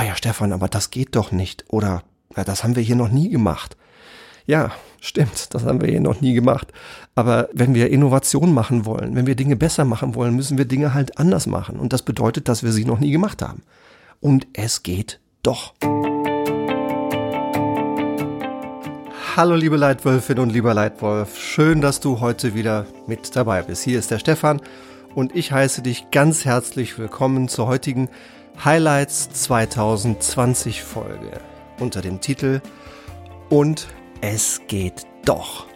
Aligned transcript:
ah 0.00 0.04
ja, 0.04 0.16
Stefan, 0.16 0.54
aber 0.54 0.68
das 0.68 0.90
geht 0.90 1.14
doch 1.14 1.30
nicht. 1.30 1.66
Oder, 1.68 2.02
ja, 2.34 2.42
das 2.42 2.64
haben 2.64 2.74
wir 2.74 2.82
hier 2.82 2.96
noch 2.96 3.10
nie 3.10 3.28
gemacht. 3.28 3.76
Ja, 4.46 4.70
stimmt, 4.98 5.52
das 5.52 5.64
haben 5.64 5.82
wir 5.82 5.90
hier 5.90 6.00
noch 6.00 6.22
nie 6.22 6.32
gemacht. 6.32 6.72
Aber 7.14 7.50
wenn 7.52 7.74
wir 7.74 7.90
Innovation 7.90 8.54
machen 8.54 8.86
wollen, 8.86 9.14
wenn 9.14 9.26
wir 9.26 9.34
Dinge 9.34 9.56
besser 9.56 9.84
machen 9.84 10.14
wollen, 10.14 10.34
müssen 10.34 10.56
wir 10.56 10.64
Dinge 10.64 10.94
halt 10.94 11.18
anders 11.18 11.46
machen. 11.46 11.78
Und 11.78 11.92
das 11.92 12.00
bedeutet, 12.00 12.48
dass 12.48 12.62
wir 12.62 12.72
sie 12.72 12.86
noch 12.86 12.98
nie 12.98 13.10
gemacht 13.10 13.42
haben. 13.42 13.60
Und 14.20 14.46
es 14.54 14.82
geht 14.82 15.20
doch. 15.42 15.74
Hallo 19.36 19.54
liebe 19.54 19.76
Leitwölfin 19.76 20.38
und 20.38 20.50
lieber 20.50 20.72
Leitwolf, 20.72 21.38
schön, 21.38 21.82
dass 21.82 22.00
du 22.00 22.20
heute 22.20 22.54
wieder 22.54 22.86
mit 23.06 23.36
dabei 23.36 23.60
bist. 23.60 23.82
Hier 23.84 23.98
ist 23.98 24.10
der 24.10 24.18
Stefan 24.18 24.62
und 25.14 25.36
ich 25.36 25.52
heiße 25.52 25.82
dich 25.82 26.10
ganz 26.10 26.46
herzlich 26.46 26.98
willkommen 26.98 27.48
zur 27.48 27.66
heutigen 27.66 28.08
Highlights 28.64 29.30
2020 29.30 30.82
Folge 30.82 31.40
unter 31.78 32.02
dem 32.02 32.20
Titel 32.20 32.60
Und 33.48 33.88
es 34.20 34.60
geht 34.68 35.06
doch. 35.24 35.66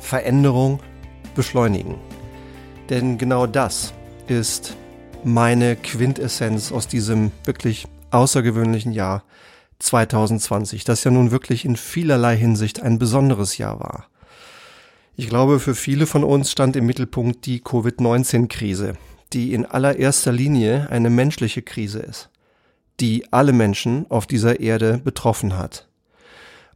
Veränderung 0.00 0.80
beschleunigen. 1.34 1.96
Denn 2.90 3.18
genau 3.18 3.46
das 3.46 3.94
ist 4.26 4.76
meine 5.24 5.76
Quintessenz 5.76 6.72
aus 6.72 6.88
diesem 6.88 7.30
wirklich 7.44 7.86
außergewöhnlichen 8.10 8.92
Jahr 8.92 9.24
2020, 9.78 10.84
das 10.84 11.04
ja 11.04 11.10
nun 11.10 11.30
wirklich 11.30 11.64
in 11.64 11.76
vielerlei 11.76 12.36
Hinsicht 12.36 12.82
ein 12.82 12.98
besonderes 12.98 13.58
Jahr 13.58 13.80
war. 13.80 14.06
Ich 15.16 15.28
glaube, 15.28 15.60
für 15.60 15.74
viele 15.74 16.06
von 16.06 16.24
uns 16.24 16.50
stand 16.50 16.74
im 16.76 16.86
Mittelpunkt 16.86 17.46
die 17.46 17.60
Covid-19-Krise, 17.60 18.94
die 19.32 19.54
in 19.54 19.66
allererster 19.66 20.32
Linie 20.32 20.88
eine 20.90 21.10
menschliche 21.10 21.62
Krise 21.62 22.00
ist, 22.00 22.30
die 23.00 23.32
alle 23.32 23.52
Menschen 23.52 24.10
auf 24.10 24.26
dieser 24.26 24.60
Erde 24.60 25.00
betroffen 25.02 25.56
hat. 25.56 25.88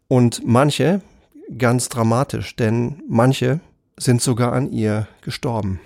Und 0.08 0.42
manche 0.46 1.02
ganz 1.58 1.88
dramatisch, 1.88 2.56
denn 2.56 3.02
manche 3.08 3.60
sind 3.96 4.20
sogar 4.20 4.52
an 4.52 4.72
ihr 4.72 5.08
gestorben. 5.22 5.80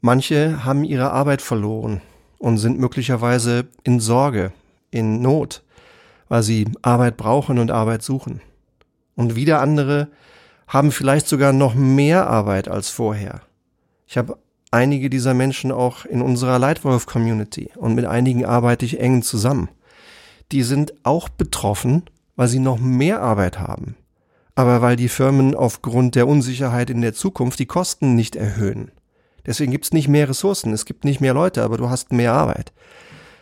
Manche 0.00 0.64
haben 0.64 0.84
ihre 0.84 1.12
Arbeit 1.12 1.42
verloren 1.42 2.00
und 2.38 2.58
sind 2.58 2.78
möglicherweise 2.78 3.68
in 3.84 4.00
Sorge, 4.00 4.52
in 4.90 5.22
Not, 5.22 5.62
weil 6.28 6.42
sie 6.42 6.66
Arbeit 6.82 7.16
brauchen 7.16 7.58
und 7.58 7.70
Arbeit 7.70 8.02
suchen. 8.02 8.40
Und 9.14 9.36
wieder 9.36 9.60
andere 9.60 10.08
haben 10.66 10.90
vielleicht 10.90 11.28
sogar 11.28 11.52
noch 11.52 11.74
mehr 11.74 12.26
Arbeit 12.26 12.66
als 12.66 12.88
vorher. 12.88 13.42
Ich 14.06 14.16
habe 14.16 14.38
einige 14.72 15.10
dieser 15.10 15.34
Menschen 15.34 15.70
auch 15.70 16.04
in 16.04 16.22
unserer 16.22 16.58
Leitwolf-Community 16.58 17.70
und 17.76 17.94
mit 17.94 18.06
einigen 18.06 18.44
arbeite 18.44 18.84
ich 18.84 18.98
eng 18.98 19.22
zusammen. 19.22 19.68
Die 20.50 20.62
sind 20.62 20.94
auch 21.04 21.28
betroffen, 21.28 22.04
weil 22.34 22.48
sie 22.48 22.58
noch 22.58 22.78
mehr 22.78 23.20
Arbeit 23.20 23.60
haben, 23.60 23.94
aber 24.54 24.82
weil 24.82 24.96
die 24.96 25.08
Firmen 25.08 25.54
aufgrund 25.54 26.14
der 26.14 26.26
Unsicherheit 26.26 26.90
in 26.90 27.02
der 27.02 27.14
Zukunft 27.14 27.58
die 27.58 27.66
Kosten 27.66 28.14
nicht 28.14 28.34
erhöhen. 28.34 28.90
Deswegen 29.46 29.72
gibt 29.72 29.84
es 29.84 29.92
nicht 29.92 30.08
mehr 30.08 30.28
Ressourcen, 30.28 30.72
es 30.72 30.84
gibt 30.84 31.04
nicht 31.04 31.20
mehr 31.20 31.34
Leute, 31.34 31.62
aber 31.62 31.76
du 31.76 31.90
hast 31.90 32.12
mehr 32.12 32.32
Arbeit. 32.32 32.72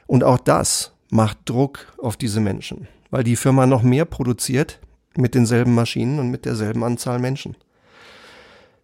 Und 0.07 0.25
auch 0.25 0.39
das 0.39 0.93
macht 1.11 1.39
Druck 1.45 1.93
auf 1.99 2.17
diese 2.17 2.41
Menschen, 2.41 2.89
weil 3.11 3.23
die 3.23 3.37
Firma 3.37 3.67
noch 3.67 3.83
mehr 3.83 4.05
produziert 4.05 4.81
mit 5.17 5.35
denselben 5.35 5.75
Maschinen 5.75 6.19
und 6.19 6.31
mit 6.31 6.45
derselben 6.45 6.83
Anzahl 6.83 7.19
Menschen. 7.19 7.57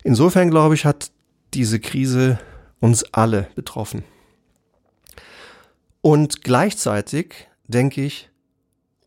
Insofern 0.05 0.51
glaube 0.51 0.75
ich, 0.75 0.85
hat 0.85 1.11
diese 1.55 1.81
Krise 1.81 2.39
uns 2.81 3.05
alle 3.13 3.49
betroffen. 3.55 4.05
Und 6.03 6.43
gleichzeitig 6.43 7.49
denke 7.67 8.05
ich, 8.05 8.31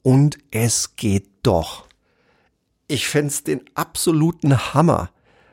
und 0.02 0.38
es 0.52 0.96
geht 0.96 1.30
doch. 1.44 1.86
Ich 2.88 3.08
fände 3.08 3.34
den 3.46 3.62
absoluten 3.76 4.74
Hammer, 4.74 5.10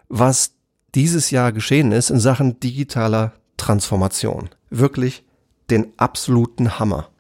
was 0.09 0.53
dieses 0.95 1.31
Jahr 1.31 1.53
geschehen 1.53 1.93
ist 1.93 2.11
in 2.11 2.21
Sachen 2.21 2.59
digitaler 2.61 3.33
Transformation. 3.57 4.49
Wirklich 4.71 5.25
den 5.71 5.93
absoluten 5.99 6.79
Hammer. 6.79 7.11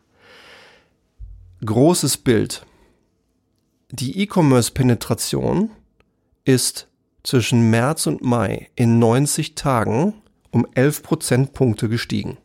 Großes 1.64 2.16
Bild. 2.18 2.64
Die 3.90 4.20
E-Commerce-Penetration 4.20 5.70
ist 6.44 6.88
zwischen 7.26 7.70
März 7.70 8.06
und 8.06 8.22
Mai 8.22 8.68
in 8.76 8.98
90 8.98 9.56
Tagen 9.56 10.14
um 10.50 10.66
11 10.74 11.02
Prozentpunkte 11.02 11.88
gestiegen. 11.88 12.38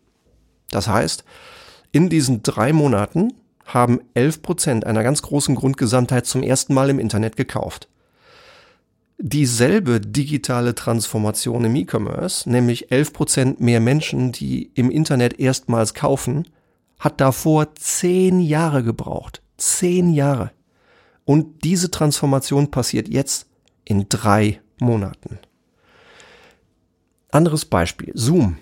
Das 0.72 0.88
heißt, 0.88 1.24
in 1.92 2.09
diesen 2.09 2.42
drei 2.42 2.74
Monaten 2.74 3.34
haben 3.64 4.02
11 4.16 4.41
Prozent 4.41 4.86
einer 4.86 5.03
ganz 5.03 5.22
großen 5.22 5.56
Grundgesamtheit 5.56 6.25
zum 6.25 6.41
ersten 6.41 6.74
Mal 6.74 6.90
im 6.90 7.00
Internet 7.00 7.36
gekauft. 7.38 7.88
Dieselbe 9.20 10.02
digitale 10.02 10.74
Transformation 10.74 11.66
im 11.66 11.75
E-Commerce, 11.75 12.50
nämlich 12.50 12.91
11 12.91 13.14
Prozent 13.14 13.62
mehr 13.62 13.80
Menschen, 13.80 14.31
die 14.31 14.72
im 14.74 14.90
Internet 14.90 15.40
erstmals 15.40 15.94
kaufen, 15.94 16.47
hat 16.97 17.22
davor 17.22 17.75
zehn 17.75 18.40
Jahre 18.40 18.84
gebraucht. 18.84 19.44
Zehn 19.58 20.12
Jahre. 20.12 20.52
Und 21.24 21.64
diese 21.64 21.91
Transformation 21.91 22.72
passiert 22.72 23.08
jetzt 23.08 23.46
in 23.86 24.08
drei 24.09 24.61
Monaten. 24.81 25.40
Anderes 27.31 27.66
Beispiel, 27.66 28.12
Zoom. 28.16 28.58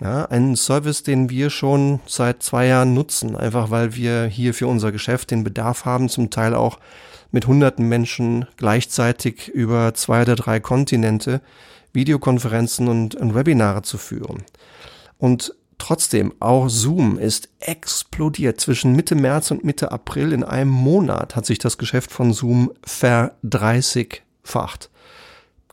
Ja, 0.00 0.24
ein 0.26 0.56
Service, 0.56 1.04
den 1.04 1.30
wir 1.30 1.50
schon 1.50 2.00
seit 2.06 2.42
zwei 2.42 2.66
Jahren 2.66 2.92
nutzen, 2.92 3.36
einfach 3.36 3.70
weil 3.70 3.94
wir 3.94 4.24
hier 4.24 4.52
für 4.52 4.66
unser 4.66 4.90
Geschäft 4.90 5.30
den 5.30 5.44
Bedarf 5.44 5.84
haben, 5.84 6.08
zum 6.08 6.30
Teil 6.30 6.54
auch 6.54 6.80
mit 7.30 7.46
hunderten 7.46 7.88
Menschen 7.88 8.46
gleichzeitig 8.56 9.48
über 9.48 9.94
zwei 9.94 10.22
oder 10.22 10.34
drei 10.34 10.60
Kontinente 10.60 11.40
Videokonferenzen 11.92 12.88
und, 12.88 13.14
und 13.14 13.34
Webinare 13.34 13.82
zu 13.82 13.96
führen. 13.96 14.42
Und 15.18 15.54
trotzdem, 15.78 16.34
auch 16.40 16.68
Zoom 16.68 17.18
ist 17.18 17.48
explodiert. 17.60 18.60
Zwischen 18.60 18.96
Mitte 18.96 19.14
März 19.14 19.52
und 19.52 19.64
Mitte 19.64 19.92
April 19.92 20.32
in 20.32 20.42
einem 20.42 20.70
Monat 20.70 21.36
hat 21.36 21.46
sich 21.46 21.58
das 21.58 21.78
Geschäft 21.78 22.10
von 22.10 22.32
Zoom 22.32 22.72
verdreißigfacht. 22.84 24.90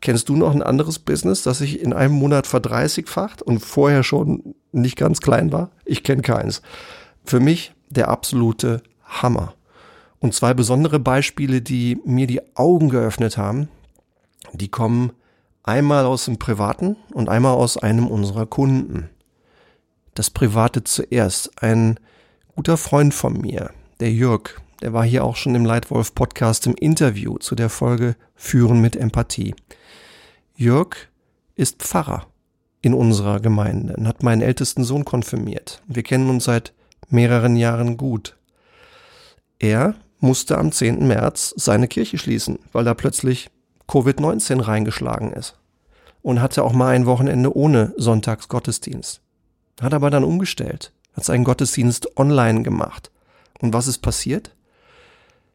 Kennst 0.01 0.29
du 0.29 0.35
noch 0.35 0.53
ein 0.53 0.63
anderes 0.63 0.99
Business, 0.99 1.43
das 1.43 1.57
sich 1.57 1.81
in 1.81 1.93
einem 1.93 2.13
Monat 2.13 2.47
verdreißigfacht 2.47 3.41
und 3.41 3.59
vorher 3.59 4.03
schon 4.03 4.55
nicht 4.71 4.95
ganz 4.95 5.19
klein 5.19 5.51
war? 5.51 5.71
Ich 5.85 6.03
kenne 6.03 6.21
keins. 6.21 6.61
Für 7.25 7.39
mich 7.39 7.73
der 7.89 8.07
absolute 8.07 8.81
Hammer. 9.03 9.53
Und 10.19 10.33
zwei 10.33 10.53
besondere 10.53 10.99
Beispiele, 10.99 11.61
die 11.61 11.99
mir 12.05 12.27
die 12.27 12.41
Augen 12.55 12.89
geöffnet 12.89 13.37
haben, 13.37 13.69
die 14.53 14.69
kommen 14.69 15.11
einmal 15.63 16.05
aus 16.05 16.25
dem 16.25 16.39
Privaten 16.39 16.95
und 17.13 17.29
einmal 17.29 17.53
aus 17.53 17.77
einem 17.77 18.07
unserer 18.07 18.45
Kunden. 18.45 19.09
Das 20.15 20.29
Private 20.29 20.83
zuerst. 20.83 21.61
Ein 21.61 21.99
guter 22.55 22.77
Freund 22.77 23.13
von 23.13 23.39
mir, 23.39 23.71
der 23.99 24.11
Jörg, 24.11 24.59
der 24.81 24.93
war 24.93 25.03
hier 25.03 25.23
auch 25.23 25.35
schon 25.35 25.55
im 25.55 25.65
Leitwolf 25.65 26.15
Podcast 26.15 26.67
im 26.67 26.75
Interview 26.75 27.37
zu 27.37 27.55
der 27.55 27.69
Folge 27.69 28.15
Führen 28.35 28.81
mit 28.81 28.95
Empathie. 28.95 29.53
Jörg 30.59 31.07
ist 31.55 31.81
Pfarrer 31.83 32.27
in 32.81 32.93
unserer 32.93 33.39
Gemeinde 33.39 33.95
und 33.95 34.09
hat 34.09 34.23
meinen 34.23 34.41
ältesten 34.41 34.83
Sohn 34.83 35.05
konfirmiert. 35.05 35.81
Wir 35.87 36.03
kennen 36.03 36.29
uns 36.29 36.43
seit 36.43 36.73
mehreren 37.07 37.55
Jahren 37.55 37.95
gut. 37.95 38.35
Er 39.57 39.95
musste 40.19 40.57
am 40.57 40.73
10. 40.73 41.07
März 41.07 41.53
seine 41.55 41.87
Kirche 41.87 42.17
schließen, 42.17 42.59
weil 42.73 42.83
da 42.83 42.93
plötzlich 42.93 43.49
Covid-19 43.87 44.67
reingeschlagen 44.67 45.31
ist. 45.31 45.57
Und 46.23 46.41
hatte 46.41 46.65
auch 46.65 46.73
mal 46.73 46.93
ein 46.93 47.05
Wochenende 47.05 47.55
ohne 47.55 47.93
Sonntagsgottesdienst. 47.95 49.21
Hat 49.79 49.93
aber 49.93 50.09
dann 50.09 50.25
umgestellt, 50.25 50.91
hat 51.13 51.23
seinen 51.23 51.45
Gottesdienst 51.45 52.17
online 52.17 52.63
gemacht. 52.63 53.11
Und 53.61 53.71
was 53.71 53.87
ist 53.87 53.99
passiert? 53.99 54.53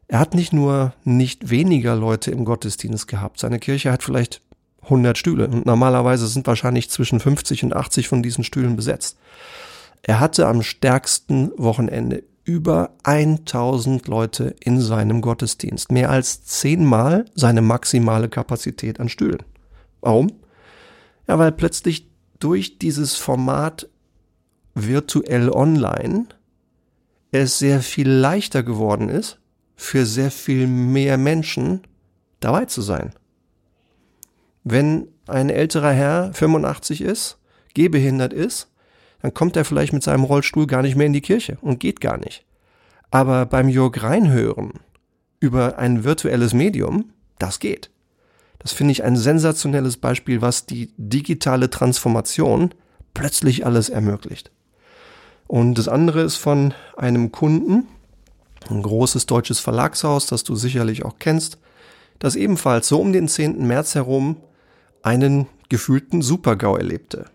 Er 0.07 0.17
hat 0.17 0.33
nicht 0.33 0.51
nur 0.51 0.93
nicht 1.03 1.51
weniger 1.51 1.95
Leute 1.95 2.31
im 2.31 2.43
Gottesdienst 2.43 3.07
gehabt. 3.07 3.39
Seine 3.39 3.59
Kirche 3.59 3.91
hat 3.91 4.01
vielleicht 4.01 4.41
100 4.85 5.17
Stühle. 5.17 5.47
Und 5.47 5.65
normalerweise 5.65 6.27
sind 6.27 6.47
wahrscheinlich 6.47 6.89
zwischen 6.89 7.19
50 7.19 7.63
und 7.63 7.75
80 7.75 8.07
von 8.07 8.23
diesen 8.23 8.43
Stühlen 8.43 8.75
besetzt. 8.75 9.17
Er 10.01 10.19
hatte 10.19 10.47
am 10.47 10.61
stärksten 10.61 11.51
Wochenende 11.57 12.23
über 12.43 12.91
1000 13.03 14.07
Leute 14.07 14.55
in 14.59 14.79
seinem 14.79 15.21
Gottesdienst. 15.21 15.91
Mehr 15.91 16.11
als 16.11 16.45
zehnmal 16.45 17.25
seine 17.33 17.61
maximale 17.61 18.29
Kapazität 18.29 18.99
an 18.99 19.09
Stühlen. 19.09 19.43
Warum? 20.01 20.31
Ja, 21.27 21.39
weil 21.39 21.51
plötzlich 21.51 22.07
durch 22.39 22.77
dieses 22.77 23.15
Format 23.15 23.89
virtuell 24.75 25.49
online 25.49 26.25
es 27.31 27.57
sehr 27.57 27.81
viel 27.81 28.09
leichter 28.09 28.61
geworden 28.61 29.09
ist, 29.09 29.39
für 29.75 30.05
sehr 30.05 30.31
viel 30.31 30.67
mehr 30.67 31.17
Menschen 31.17 31.81
dabei 32.39 32.65
zu 32.65 32.81
sein. 32.81 33.11
Wenn 34.67 35.09
ein 35.27 35.51
älterer 35.51 35.91
Herr 35.91 36.33
85 36.33 37.01
ist, 37.01 37.37
gehbehindert 37.75 38.33
ist, 38.33 38.67
dann 39.21 39.31
kommt 39.31 39.55
er 39.55 39.63
vielleicht 39.63 39.93
mit 39.93 40.01
seinem 40.01 40.23
Rollstuhl 40.23 40.65
gar 40.65 40.81
nicht 40.81 40.95
mehr 40.95 41.05
in 41.05 41.13
die 41.13 41.21
Kirche 41.21 41.59
und 41.61 41.79
geht 41.79 42.01
gar 42.01 42.17
nicht. 42.17 42.45
Aber 43.11 43.45
beim 43.45 43.69
Jörg 43.69 44.01
reinhören 44.01 44.79
über 45.39 45.77
ein 45.77 46.03
virtuelles 46.03 46.53
Medium, 46.55 47.11
das 47.37 47.59
geht. 47.59 47.91
Das 48.57 48.73
finde 48.73 48.93
ich 48.93 49.03
ein 49.03 49.15
sensationelles 49.15 49.97
Beispiel, 49.97 50.41
was 50.41 50.65
die 50.65 50.91
digitale 50.97 51.69
Transformation 51.69 52.73
plötzlich 53.13 53.67
alles 53.67 53.89
ermöglicht. 53.89 54.49
Und 55.45 55.75
das 55.75 55.87
andere 55.87 56.23
ist 56.23 56.37
von 56.37 56.73
einem 56.97 57.31
Kunden, 57.31 57.85
ein 58.71 58.81
großes 58.81 59.27
deutsches 59.27 59.59
Verlagshaus, 59.59 60.25
das 60.25 60.43
du 60.43 60.55
sicherlich 60.55 61.05
auch 61.05 61.19
kennst, 61.19 61.59
das 62.17 62.35
ebenfalls 62.35 62.87
so 62.87 62.99
um 62.99 63.13
den 63.13 63.27
10. 63.27 63.67
März 63.67 63.93
herum 63.93 64.37
einen 65.05 65.47
gefühlten 65.69 66.23
Supergau 66.23 66.75
erlebte. 66.77 67.25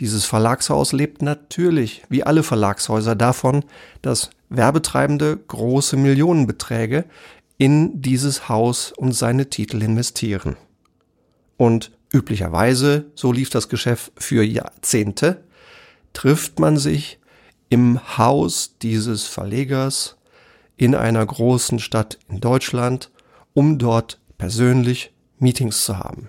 Dieses 0.00 0.24
Verlagshaus 0.24 0.92
lebt 0.92 1.22
natürlich, 1.22 2.02
wie 2.08 2.24
alle 2.24 2.42
Verlagshäuser, 2.42 3.14
davon, 3.14 3.64
dass 4.02 4.30
Werbetreibende 4.48 5.36
große 5.36 5.96
Millionenbeträge 5.96 7.04
in 7.56 8.02
dieses 8.02 8.48
Haus 8.48 8.92
und 8.92 9.12
seine 9.12 9.48
Titel 9.48 9.82
investieren. 9.82 10.56
Und 11.56 11.92
üblicherweise, 12.12 13.06
so 13.14 13.30
lief 13.30 13.50
das 13.50 13.68
Geschäft 13.68 14.12
für 14.16 14.42
Jahrzehnte, 14.42 15.44
trifft 16.12 16.58
man 16.58 16.76
sich 16.78 17.20
im 17.68 18.18
Haus 18.18 18.76
dieses 18.82 19.24
Verlegers 19.24 20.16
in 20.76 20.94
einer 20.94 21.24
großen 21.24 21.78
Stadt 21.78 22.18
in 22.28 22.40
Deutschland, 22.40 23.10
um 23.54 23.78
dort 23.78 24.20
persönlich 24.36 25.12
Meetings 25.38 25.84
zu 25.84 25.98
haben. 25.98 26.28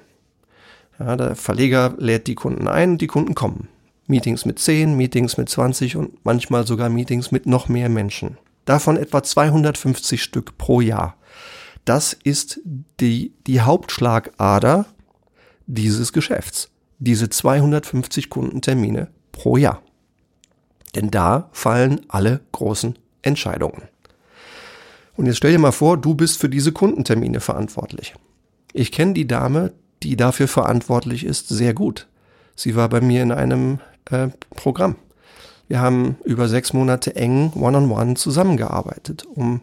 Ja, 0.99 1.15
der 1.15 1.35
Verleger 1.35 1.95
lädt 1.97 2.27
die 2.27 2.35
Kunden 2.35 2.67
ein 2.67 2.97
die 2.97 3.07
Kunden 3.07 3.33
kommen. 3.33 3.69
Meetings 4.07 4.45
mit 4.45 4.59
10, 4.59 4.97
Meetings 4.97 5.37
mit 5.37 5.49
20 5.49 5.95
und 5.95 6.25
manchmal 6.25 6.65
sogar 6.67 6.89
Meetings 6.89 7.31
mit 7.31 7.45
noch 7.45 7.69
mehr 7.69 7.89
Menschen. 7.89 8.37
Davon 8.65 8.97
etwa 8.97 9.23
250 9.23 10.21
Stück 10.21 10.57
pro 10.57 10.81
Jahr. 10.81 11.15
Das 11.85 12.13
ist 12.13 12.59
die, 12.99 13.33
die 13.47 13.61
Hauptschlagader 13.61 14.87
dieses 15.67 16.11
Geschäfts. 16.11 16.69
Diese 16.97 17.29
250 17.29 18.29
Kundentermine 18.29 19.09
pro 19.31 19.57
Jahr. 19.57 19.81
Denn 20.95 21.11
da 21.11 21.49
fallen 21.53 22.01
alle 22.09 22.41
großen 22.51 22.97
Entscheidungen. 23.21 23.83
Und 25.15 25.27
jetzt 25.27 25.37
stell 25.37 25.51
dir 25.51 25.59
mal 25.59 25.71
vor, 25.71 25.97
du 25.97 26.15
bist 26.15 26.39
für 26.39 26.49
diese 26.49 26.71
Kundentermine 26.71 27.39
verantwortlich. 27.39 28.15
Ich 28.73 28.91
kenne 28.91 29.13
die 29.13 29.27
Dame, 29.27 29.73
die 30.03 30.15
dafür 30.15 30.47
verantwortlich 30.47 31.25
ist, 31.25 31.49
sehr 31.49 31.73
gut. 31.73 32.07
Sie 32.55 32.75
war 32.75 32.89
bei 32.89 33.01
mir 33.01 33.23
in 33.23 33.31
einem 33.31 33.79
äh, 34.09 34.27
Programm. 34.55 34.95
Wir 35.67 35.81
haben 35.81 36.17
über 36.25 36.47
sechs 36.47 36.73
Monate 36.73 37.15
eng 37.15 37.51
one-on-one 37.53 37.83
-on 37.83 38.11
-one 38.11 38.15
zusammengearbeitet, 38.15 39.25
um 39.25 39.61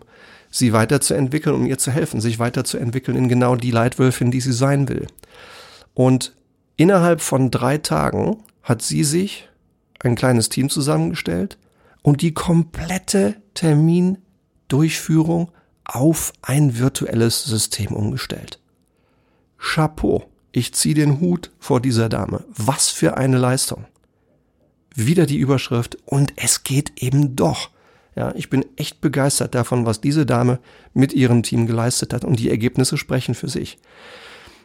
sie 0.51 0.73
weiterzuentwickeln, 0.73 1.55
um 1.55 1.67
ihr 1.67 1.79
zu 1.79 1.91
helfen, 1.91 2.21
sich 2.21 2.39
weiterzuentwickeln 2.39 3.17
in 3.17 3.29
genau 3.29 3.57
die 3.57 3.71
Leitwölfin, 3.71 4.31
die 4.31 4.41
sie 4.41 4.53
sein 4.53 4.89
will. 4.89 5.07
Und 5.95 6.33
innerhalb 6.77 7.21
von 7.21 7.51
drei 7.51 7.79
Tagen 7.79 8.39
hat 8.63 8.83
sie 8.83 9.05
sich 9.05 9.49
ein 10.01 10.15
kleines 10.15 10.49
Team 10.49 10.71
zusammengestellt 10.71 11.59
und 12.03 12.23
die 12.23 12.35
komplette 12.35 13.35
Termindurchführung 13.55 15.51
auf 15.85 16.33
ein 16.43 16.79
virtuelles 16.79 17.45
System 17.45 17.93
umgestellt. 17.93 18.61
Chapeau, 19.59 20.25
ich 20.53 20.75
ziehe 20.75 20.95
den 20.95 21.21
Hut 21.21 21.51
vor 21.59 21.81
dieser 21.81 22.09
Dame. 22.09 22.45
Was 22.49 22.91
für 22.91 23.17
eine 23.17 23.39
Leistung. 23.39 23.85
Wieder 24.95 25.27
die 25.27 25.39
Überschrift 25.39 25.99
und 26.07 26.33
es 26.37 26.65
geht 26.65 27.03
eben 27.03 27.37
doch. 27.37 27.71
Ja, 28.15 28.35
ich 28.35 28.49
bin 28.49 28.65
echt 28.77 29.03
begeistert 29.03 29.55
davon, 29.55 29.85
was 29.85 30.01
diese 30.01 30.25
Dame 30.25 30.59
mit 30.95 31.13
ihrem 31.13 31.43
Team 31.43 31.67
geleistet 31.67 32.15
hat 32.15 32.25
und 32.25 32.39
die 32.39 32.49
Ergebnisse 32.49 32.97
sprechen 32.97 33.35
für 33.35 33.49
sich. 33.49 33.79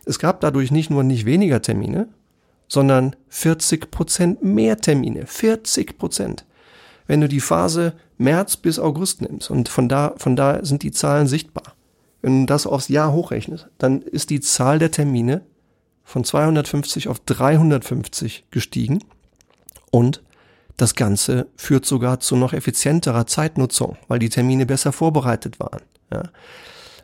Es 0.05 0.19
gab 0.19 0.39
dadurch 0.39 0.71
nicht 0.71 0.89
nur 0.89 1.03
nicht 1.03 1.25
weniger 1.25 1.61
Termine, 1.61 2.07
sondern 2.69 3.15
40 3.27 3.91
Prozent 3.91 4.41
mehr 4.41 4.77
Termine. 4.77 5.27
40 5.27 5.97
Prozent. 5.97 6.45
Wenn 7.05 7.19
du 7.19 7.27
die 7.27 7.41
Phase 7.41 7.93
März 8.17 8.55
bis 8.55 8.79
August 8.79 9.21
nimmst 9.21 9.51
und 9.51 9.67
von 9.67 9.89
da, 9.89 10.13
von 10.17 10.37
da 10.37 10.63
sind 10.63 10.83
die 10.83 10.91
Zahlen 10.91 11.27
sichtbar. 11.27 11.75
Wenn 12.21 12.41
du 12.41 12.45
das 12.45 12.67
aufs 12.67 12.87
Jahr 12.87 13.11
hochrechnest, 13.11 13.69
dann 13.77 14.01
ist 14.01 14.29
die 14.29 14.39
Zahl 14.39 14.79
der 14.79 14.91
Termine 14.91 15.41
von 16.03 16.23
250 16.23 17.07
auf 17.07 17.19
350 17.19 18.45
gestiegen 18.51 18.99
und 19.91 20.21
das 20.77 20.95
Ganze 20.95 21.47
führt 21.55 21.85
sogar 21.85 22.19
zu 22.19 22.35
noch 22.35 22.53
effizienterer 22.53 23.27
Zeitnutzung, 23.27 23.97
weil 24.07 24.19
die 24.19 24.29
Termine 24.29 24.65
besser 24.65 24.91
vorbereitet 24.91 25.59
waren. 25.59 25.81
Ja 26.11 26.23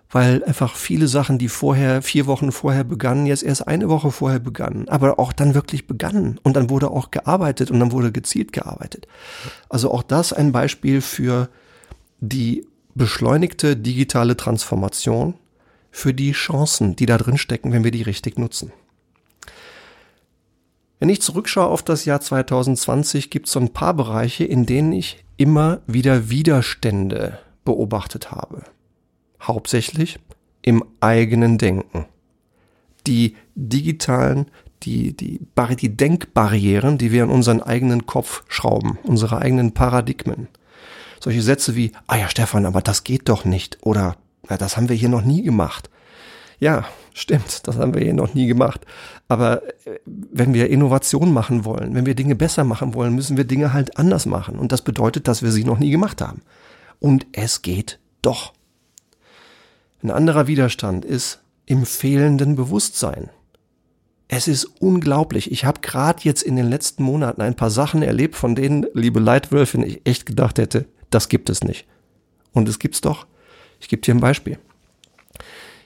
weil 0.10 0.44
einfach 0.46 0.75
viele 0.75 1.08
Sachen, 1.08 1.38
die 1.38 1.50
vorher, 1.50 2.02
vier 2.02 2.28
Wochen 2.28 2.52
vorher 2.52 2.84
begannen, 2.84 3.25
jetzt 3.25 3.44
erst 3.44 3.68
eine 3.68 3.90
Woche 3.90 4.12
vorher 4.12 4.40
begannen, 4.40 4.88
aber 4.88 5.19
auch 5.19 5.34
dann 5.34 5.54
wirklich 5.54 5.88
begannen 5.88 6.40
und 6.44 6.56
dann 6.56 6.69
wurde 6.69 6.92
auch 6.92 7.12
gearbeitet 7.12 7.72
und 7.72 7.80
dann 7.80 7.92
wurde 7.92 8.12
gezielt 8.12 8.54
gearbeitet. 8.54 9.08
Also 9.69 9.92
auch 9.92 10.04
das 10.04 10.31
ein 10.34 10.52
Beispiel 10.52 11.02
für 11.02 11.50
die 12.19 12.66
beschleunigte 12.98 13.76
digitale 13.76 14.36
Transformation, 14.38 15.36
für 15.90 16.14
die 16.14 16.34
Chancen, 16.34 16.96
die 16.96 17.06
da 17.06 17.18
drin 17.18 17.38
stecken, 17.38 17.72
wenn 17.72 17.84
wir 17.84 17.92
die 17.92 18.04
richtig 18.04 18.38
nutzen. 18.38 18.72
Wenn 21.00 21.10
ich 21.10 21.22
zurückschaue 21.22 21.68
auf 21.68 21.82
das 21.82 22.06
Jahr 22.06 22.22
2020, 22.22 23.30
gibt 23.30 23.48
es 23.48 23.54
so 23.54 23.60
ein 23.60 23.74
paar 23.74 23.94
Bereiche, 23.94 24.44
in 24.44 24.66
denen 24.66 24.92
ich 24.92 25.24
immer 25.38 25.82
wieder 25.88 26.30
Widerstände 26.30 27.40
beobachtet 27.64 28.32
habe 28.32 28.64
hauptsächlich 29.42 30.20
im 30.62 30.84
eigenen 31.00 31.58
Denken. 31.58 32.06
Die 33.06 33.36
digitalen, 33.56 34.48
die, 34.84 35.16
die, 35.16 35.40
die 35.80 35.98
Denkbarrieren, 35.98 36.98
die 36.98 37.12
wir 37.12 37.24
in 37.24 37.30
unseren 37.30 37.62
eigenen 37.62 38.06
Kopf 38.06 38.44
schrauben, 38.48 38.98
unsere 39.04 39.40
eigenen 39.40 39.74
Paradigmen. 39.74 40.48
Solche 41.19 41.42
Sätze 41.42 41.75
wie, 41.75 41.92
ah 42.08 42.18
ja, 42.18 42.30
Stefan, 42.30 42.66
aber 42.66 42.81
das 42.81 43.04
geht 43.04 43.30
doch 43.30 43.46
nicht 43.46 43.78
oder 43.81 44.18
ja, 44.50 44.58
das 44.58 44.78
haben 44.78 44.90
wir 44.90 44.96
hier 44.96 45.10
noch 45.10 45.24
nie 45.24 45.42
gemacht. 45.42 45.90
Ja, 46.60 46.86
stimmt, 47.14 47.68
das 47.68 47.78
haben 47.78 47.94
wir 47.94 48.02
hier 48.02 48.14
noch 48.14 48.34
nie 48.34 48.48
gemacht. 48.48 48.81
Aber 49.28 49.64
äh, 49.86 50.00
wenn 50.06 50.54
wir 50.54 50.69
Innovation 50.69 51.31
machen 51.31 51.66
wollen, 51.66 51.94
wenn 51.94 52.06
wir 52.06 52.16
Dinge 52.16 52.36
besser 52.36 52.64
machen 52.64 52.94
wollen, 52.94 53.14
müssen 53.14 53.38
wir 53.38 53.44
Dinge 53.44 53.74
halt 53.74 53.98
anders 53.98 54.25
machen. 54.25 54.58
Und 54.58 54.72
das 54.72 54.81
bedeutet, 54.81 55.28
dass 55.28 55.44
wir 55.44 55.52
sie 55.52 55.64
noch 55.64 55.78
nie 55.78 55.92
gemacht 55.92 56.22
haben. 56.22 56.42
Und 57.00 57.28
es 57.31 57.62
geht 57.62 58.00
doch. 58.21 58.54
Ein 60.02 60.12
anderer 60.12 60.47
Widerstand 60.47 61.06
ist 61.06 61.42
im 61.66 61.86
fehlenden 61.86 62.56
Bewusstsein. 62.56 63.30
Es 64.30 64.47
ist 64.47 64.66
unglaublich. 64.80 65.52
Ich 65.52 65.64
habe 65.64 65.81
gerade 65.81 66.19
jetzt 66.24 66.42
in 66.44 66.56
den 66.56 66.69
letzten 66.69 67.04
Monaten 67.04 67.42
ein 67.42 67.56
paar 67.56 67.69
Sachen 67.69 68.02
erlebt, 68.02 68.36
von 68.36 68.56
denen, 68.56 68.86
liebe 68.94 69.19
Leitwölfin, 69.19 69.83
ich 69.83 70.02
echt 70.06 70.26
gedacht 70.26 70.57
hätte, 70.57 70.86
das 71.09 71.30
gibt 71.30 71.49
es 71.49 71.64
nicht. 71.64 71.85
Und 72.54 72.68
es 72.68 72.80
gibt's 72.80 73.02
doch. 73.02 73.28
Ich 73.80 73.87
gebe 73.87 74.02
dir 74.02 74.14
ein 74.14 74.19
Beispiel. 74.19 74.57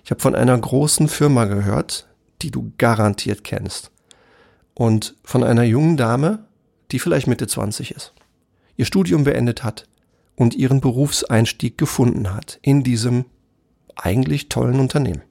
Ich 0.04 0.12
habe 0.12 0.22
von 0.22 0.36
einer 0.36 0.58
großen 0.58 1.08
Firma 1.08 1.46
gehört, 1.46 2.08
die 2.42 2.52
du 2.52 2.72
garantiert 2.78 3.44
kennst. 3.44 3.92
Und 4.74 5.16
von 5.24 5.44
einer 5.44 5.64
jungen 5.64 5.98
Dame, 5.98 6.46
die 6.92 7.00
vielleicht 7.00 7.28
Mitte 7.28 7.48
20 7.48 7.92
ist, 7.92 8.14
ihr 8.78 8.86
Studium 8.86 9.24
beendet 9.24 9.64
hat 9.64 9.88
und 10.36 10.56
ihren 10.56 10.82
Berufseinstieg 10.82 11.78
gefunden 11.78 12.34
hat 12.34 12.60
in 12.62 12.84
diesem 12.84 13.26
eigentlich 13.96 14.50
tollen 14.50 14.80
Unternehmen. 14.80 15.22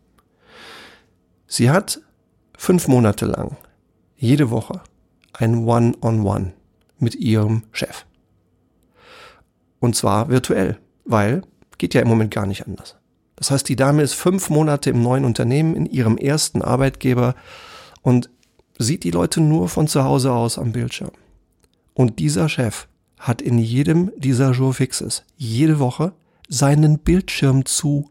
Sie 1.47 1.71
hat 1.71 2.01
fünf 2.57 2.87
Monate 2.87 3.27
lang 3.27 3.57
jede 4.17 4.51
Woche 4.51 4.83
ein 5.33 5.67
One-on-One 5.67 5.97
-on 6.01 6.23
-One 6.23 6.53
mit 6.99 7.15
ihrem 7.15 7.65
Chef. 7.73 8.05
Und 9.81 9.97
zwar 9.97 10.29
virtuell, 10.29 10.79
weil 11.05 11.43
geht 11.79 11.95
ja 11.95 12.03
im 12.03 12.09
Moment 12.09 12.31
gar 12.31 12.47
nicht 12.47 12.67
anders. 12.67 12.97
Das 13.37 13.51
heißt, 13.51 13.69
die 13.69 13.77
Dame 13.77 14.03
ist 14.03 14.13
fünf 14.13 14.51
Monate 14.51 14.91
im 14.91 15.03
neuen 15.03 15.25
Unternehmen, 15.25 15.75
in 15.75 15.87
ihrem 15.87 16.19
ersten 16.19 16.61
Arbeitgeber 16.61 17.35
und 18.03 18.29
sieht 18.79 19.03
die 19.03 19.11
Leute 19.11 19.41
nur 19.41 19.69
von 19.69 19.89
zu 19.89 20.05
Hause 20.05 20.33
aus 20.33 20.59
am 20.59 20.73
Bildschirm. 20.73 21.13
Und 21.95 22.19
dieser 22.19 22.49
Chef 22.51 22.87
hat 23.19 23.41
in 23.41 23.59
jedem 23.59 24.13
dieser 24.17 24.53
Jourfixes 24.53 25.25
jede 25.37 25.79
Woche 25.79 26.13
seinen 26.49 26.99
Bildschirm 26.99 27.65
zu 27.65 28.11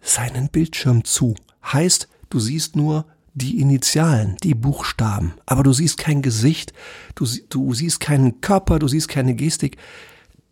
seinen 0.00 0.48
Bildschirm 0.48 1.04
zu. 1.04 1.34
Heißt, 1.64 2.08
du 2.30 2.38
siehst 2.38 2.76
nur 2.76 3.06
die 3.34 3.60
Initialen, 3.60 4.36
die 4.42 4.54
Buchstaben, 4.54 5.34
aber 5.44 5.62
du 5.62 5.72
siehst 5.72 5.98
kein 5.98 6.22
Gesicht, 6.22 6.72
du, 7.14 7.26
du 7.50 7.74
siehst 7.74 8.00
keinen 8.00 8.40
Körper, 8.40 8.78
du 8.78 8.88
siehst 8.88 9.08
keine 9.08 9.34
Gestik, 9.34 9.76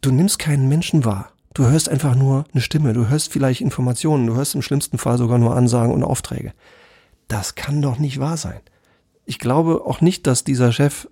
du 0.04 0.12
nimmst 0.12 0.38
keinen 0.38 0.68
Menschen 0.68 1.04
wahr. 1.04 1.30
Du 1.54 1.66
hörst 1.66 1.88
einfach 1.88 2.14
nur 2.14 2.44
eine 2.52 2.61
Stimme, 2.61 2.92
du 2.92 3.08
hörst 3.08 3.32
vielleicht 3.32 3.61
Informationen, 3.61 4.26
du 4.26 4.34
hörst 4.34 4.54
im 4.54 4.62
schlimmsten 4.62 4.99
Fall 4.99 5.18
sogar 5.18 5.38
nur 5.38 5.56
Ansagen 5.56 5.94
und 5.94 6.02
Aufträge. 6.02 6.52
Das 7.28 7.54
kann 7.54 7.80
doch 7.80 7.99
nicht 7.99 8.18
wahr 8.18 8.37
sein. 8.37 8.61
Ich 9.25 9.38
glaube 9.38 9.82
auch 9.87 10.00
nicht, 10.00 10.26
dass 10.26 10.44
dieser 10.44 10.73
Chef 10.73 11.08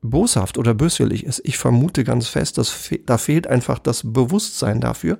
boshaft 0.00 0.58
oder 0.58 0.74
böswillig 0.74 1.24
ist. 1.24 1.42
Ich 1.44 1.58
vermute 1.58 2.02
ganz 2.02 2.28
fest, 2.28 2.58
dass 2.58 2.70
fe 2.70 2.98
da 3.04 3.18
fehlt 3.18 3.46
einfach 3.46 3.78
das 3.78 4.02
Bewusstsein 4.04 4.80
dafür, 4.80 5.18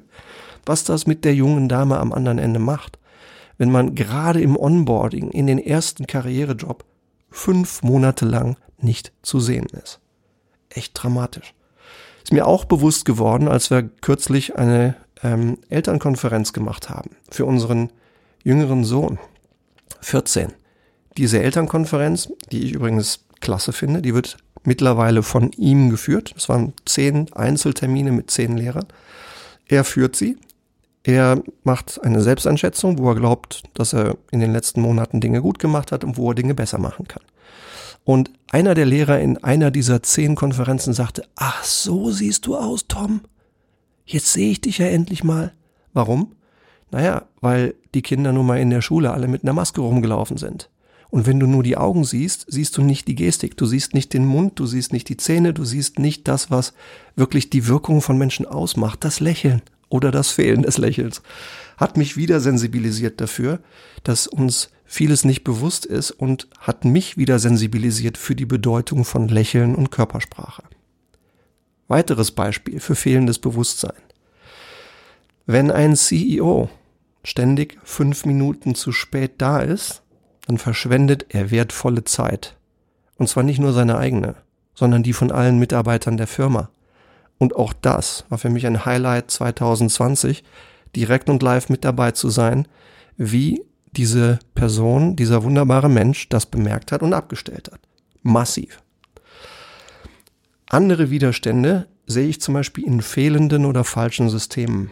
was 0.64 0.85
das 0.85 1.07
mit 1.07 1.25
der 1.25 1.35
jungen 1.35 1.69
Dame 1.69 1.99
am 1.99 2.12
anderen 2.12 2.38
Ende 2.38 2.59
macht. 2.59 2.99
Wenn 3.59 3.71
man 3.71 3.95
gerade 3.95 4.40
im 4.40 4.57
Onboarding, 4.57 5.31
in 5.31 5.47
den 5.47 5.59
ersten 5.59 6.07
Karrierejob, 6.07 6.85
fünf 7.31 7.83
Monate 7.83 8.25
lang 8.25 8.57
nicht 8.78 9.12
zu 9.23 9.40
sehen 9.40 9.67
ist. 9.67 10.00
Echt 10.71 10.93
dramatisch. 10.95 11.55
Ist 12.28 12.35
mir 12.35 12.47
auch 12.47 12.66
bewusst 12.66 13.06
geworden, 13.06 13.49
als 13.49 13.70
wir 13.70 13.85
kürzlich 13.85 14.56
eine 14.56 14.97
ähm, 15.23 15.56
Elternkonferenz 15.70 16.52
gemacht 16.52 16.90
haben 16.90 17.12
für 17.30 17.47
unseren 17.47 17.88
jüngeren 18.44 18.85
Sohn, 18.85 19.18
14. 20.02 20.52
Diese 21.16 21.42
Elternkonferenz, 21.42 22.30
die 22.52 22.66
ich 22.66 22.73
übrigens 22.73 23.25
klasse 23.40 23.73
finde, 23.73 24.02
die 24.02 24.12
wird 24.12 24.37
mittlerweile 24.62 25.23
von 25.23 25.52
ihm 25.52 25.88
geführt. 25.88 26.35
Es 26.37 26.50
waren 26.50 26.75
zehn 26.85 27.32
Einzeltermine 27.32 28.12
mit 28.12 28.30
zehn 28.30 28.58
Lehrern. 28.58 28.88
Er 29.66 29.82
führt 29.82 30.14
sie. 30.14 30.37
Er 31.04 31.42
macht 31.64 31.99
eine 32.04 32.20
Selbsteinschätzung, 32.20 32.99
wo 32.99 33.08
er 33.08 33.14
glaubt, 33.14 33.62
dass 33.73 33.94
er 33.94 34.18
in 34.30 34.40
den 34.40 34.52
letzten 34.52 34.82
Monaten 34.82 35.23
Dinge 35.23 35.40
gut 35.40 35.58
gemacht 35.58 35.92
hat 35.92 36.04
und 36.04 36.18
wo 36.18 36.32
er 36.32 36.35
Dinge 36.35 36.52
besser 36.52 36.76
machen 36.76 37.08
kann. 37.08 37.23
Und 38.09 38.31
einer 38.50 38.73
der 38.73 38.87
Lehrer 38.87 39.21
in 39.21 39.37
einer 39.45 39.71
dieser 39.71 40.03
zehn 40.03 40.35
Konferenzen 40.35 40.95
sagte, 40.95 41.25
ach, 41.37 41.62
so 41.62 42.11
siehst 42.11 42.47
du 42.47 42.57
aus, 42.57 42.87
Tom. 42.88 43.21
Jetzt 44.07 44.33
sehe 44.33 44.50
ich 44.50 44.62
dich 44.62 44.79
ja 44.79 44.87
endlich 44.87 45.25
mal. 45.25 45.53
Warum? 45.93 46.33
Naja, 46.91 47.27
weil 47.43 47.75
die 47.93 48.00
Kinder 48.00 48.33
nun 48.33 48.47
mal 48.47 48.61
in 48.61 48.71
der 48.71 48.81
Schule 48.81 49.12
alle 49.12 49.29
mit 49.29 49.43
einer 49.43 49.53
Maske 49.53 49.83
rumgelaufen 49.83 50.38
sind. 50.38 50.71
Und 51.11 51.27
wenn 51.27 51.38
du 51.38 51.47
nur 51.47 51.62
die 51.62 51.77
Augen 51.77 52.05
siehst, 52.05 52.47
siehst 52.49 52.79
du 52.79 52.83
nicht 52.83 53.09
die 53.09 53.15
Gestik, 53.15 53.59
du 53.59 53.67
siehst 53.67 53.93
nicht 53.93 54.15
den 54.15 54.25
Mund, 54.25 54.59
du 54.59 54.65
siehst 54.65 54.95
nicht 54.95 55.11
die 55.11 55.19
Zähne, 55.19 55.53
du 55.53 55.67
siehst 55.67 55.99
nicht 55.99 56.29
das, 56.29 56.50
was 56.50 56.73
wirklich 57.15 57.50
die 57.50 57.67
Wirkung 57.67 58.00
von 58.00 58.17
Menschen 58.17 58.47
ausmacht, 58.47 59.05
das 59.05 59.21
Lächeln 59.21 59.61
oder 59.91 60.11
das 60.11 60.31
Fehlen 60.31 60.62
des 60.62 60.79
Lächelns. 60.79 61.21
Hat 61.77 61.99
mich 61.99 62.17
wieder 62.17 62.41
sensibilisiert 62.41 63.21
dafür, 63.21 63.61
dass 64.03 64.27
uns 64.27 64.71
vieles 64.88 65.25
nicht 65.25 65.45
bewusst 65.45 65.85
ist 65.85 66.11
und 66.11 66.49
hat 66.59 66.87
mich 66.87 67.18
wieder 67.18 67.38
sensibilisiert 67.38 68.16
für 68.16 68.35
die 68.35 68.47
Bedeutung 68.47 69.04
von 69.04 69.28
Lächeln 69.28 69.75
und 69.75 69.90
Körpersprache. 69.90 70.62
Weiteres 71.88 72.30
Beispiel 72.30 72.80
für 72.80 72.95
fehlendes 72.95 73.38
Bewusstsein. 73.38 74.00
Wenn 75.47 75.71
ein 75.71 75.95
CEO 75.95 76.71
ständig 77.23 77.78
fünf 77.85 78.25
Minuten 78.25 78.75
zu 78.75 78.90
spät 78.90 79.33
da 79.38 79.61
ist, 79.61 80.02
dann 80.47 80.57
verschwendet 80.57 81.26
er 81.28 81.50
wertvolle 81.50 82.04
Zeit. 82.04 82.57
Und 83.16 83.28
zwar 83.28 83.42
nicht 83.42 83.59
nur 83.59 83.75
seine 83.75 83.99
eigene, 83.99 84.37
sondern 84.75 85.02
die 85.02 85.12
von 85.12 85.30
allen 85.30 85.59
Mitarbeitern 85.59 86.16
der 86.16 86.26
Firma. 86.26 86.71
Und 87.37 87.54
auch 87.54 87.75
das 87.75 88.25
war 88.30 88.38
für 88.38 88.49
mich 88.49 88.66
ein 88.66 88.87
Highlight 88.87 89.30
2020, 89.30 90.45
direkt 90.97 91.28
und 91.28 91.42
live 91.42 91.68
mit 91.68 91.85
dabei 91.85 92.12
zu 92.12 92.30
sein, 92.30 92.66
wie 93.18 93.62
diese 93.97 94.38
Person, 94.54 95.16
dieser 95.16 95.42
wunderbare 95.42 95.88
Mensch 95.88 96.28
das 96.28 96.47
bemerkt 96.47 96.92
hat 96.92 97.02
und 97.02 97.12
abgestellt 97.12 97.71
hat. 97.73 97.80
Massiv. 98.23 98.83
Andere 100.68 101.11
Widerstände 101.11 101.88
sehe 102.07 102.28
ich 102.28 102.40
zum 102.40 102.54
Beispiel 102.54 102.85
in 102.85 103.00
fehlenden 103.00 103.64
oder 103.64 103.85
falschen 103.85 104.28
Systemen. 104.28 104.90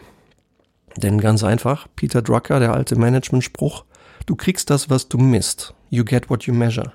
Denn 0.95 1.19
ganz 1.19 1.43
einfach, 1.43 1.87
Peter 1.95 2.21
Drucker, 2.21 2.59
der 2.59 2.73
alte 2.73 2.95
Management-Spruch, 2.95 3.85
Du 4.27 4.35
kriegst 4.35 4.69
das, 4.69 4.89
was 4.89 5.07
du 5.07 5.17
misst. 5.17 5.73
You 5.89 6.03
get 6.03 6.29
what 6.29 6.43
you 6.43 6.53
measure. 6.53 6.91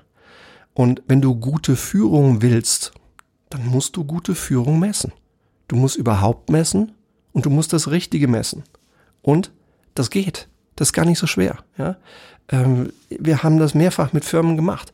Und 0.75 1.01
wenn 1.07 1.19
du 1.19 1.35
gute 1.35 1.75
Führung 1.75 2.43
willst, 2.43 2.93
dann 3.49 3.65
musst 3.65 3.97
du 3.97 4.03
gute 4.03 4.35
Führung 4.35 4.79
messen. 4.79 5.11
Du 5.67 5.75
musst 5.75 5.97
überhaupt 5.97 6.51
messen 6.51 6.91
und 7.31 7.45
du 7.45 7.49
musst 7.49 7.73
das 7.73 7.89
Richtige 7.89 8.27
messen. 8.27 8.63
Und 9.23 9.51
das 9.95 10.11
geht. 10.11 10.47
Das 10.75 10.89
ist 10.89 10.93
gar 10.93 11.05
nicht 11.05 11.19
so 11.19 11.27
schwer. 11.27 11.57
Ja? 11.77 11.97
Ähm, 12.49 12.91
wir 13.09 13.43
haben 13.43 13.57
das 13.57 13.73
mehrfach 13.73 14.13
mit 14.13 14.25
Firmen 14.25 14.55
gemacht. 14.55 14.93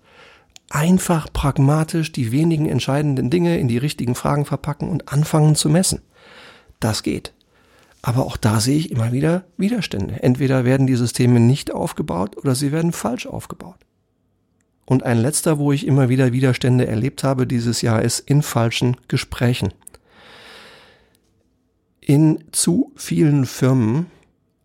Einfach 0.69 1.31
pragmatisch 1.33 2.11
die 2.11 2.31
wenigen 2.31 2.67
entscheidenden 2.67 3.29
Dinge 3.29 3.57
in 3.57 3.67
die 3.67 3.77
richtigen 3.77 4.15
Fragen 4.15 4.45
verpacken 4.45 4.89
und 4.89 5.11
anfangen 5.11 5.55
zu 5.55 5.69
messen. 5.69 6.01
Das 6.79 7.03
geht. 7.03 7.33
Aber 8.01 8.25
auch 8.25 8.37
da 8.37 8.59
sehe 8.59 8.77
ich 8.77 8.91
immer 8.91 9.11
wieder 9.11 9.43
Widerstände. 9.57 10.21
Entweder 10.23 10.63
werden 10.63 10.87
die 10.87 10.95
Systeme 10.95 11.39
nicht 11.39 11.71
aufgebaut 11.71 12.37
oder 12.37 12.55
sie 12.55 12.71
werden 12.71 12.91
falsch 12.91 13.25
aufgebaut. 13.25 13.77
Und 14.85 15.03
ein 15.03 15.19
letzter, 15.19 15.59
wo 15.59 15.71
ich 15.71 15.85
immer 15.85 16.09
wieder 16.09 16.31
Widerstände 16.31 16.87
erlebt 16.87 17.23
habe 17.23 17.45
dieses 17.45 17.81
Jahr, 17.81 18.01
ist 18.01 18.19
in 18.19 18.41
falschen 18.41 18.97
Gesprächen. 19.07 19.73
In 21.99 22.43
zu 22.51 22.91
vielen 22.95 23.45
Firmen 23.45 24.07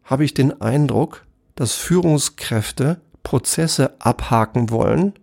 habe 0.04 0.24
ich 0.24 0.34
den 0.34 0.60
Eindruck, 0.60 1.26
dass 1.54 1.74
Führungskräfte 1.74 3.00
Prozesse 3.22 3.94
abhaken 4.00 4.70
wollen, 4.70 5.14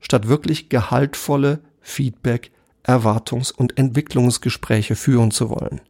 statt 0.00 0.28
wirklich 0.28 0.68
gehaltvolle 0.68 1.60
Feedback, 1.80 2.50
Erwartungs- 2.82 3.52
und 3.52 3.78
Entwicklungsgespräche 3.78 4.96
führen 4.96 5.30
zu 5.30 5.50
wollen. 5.50 5.80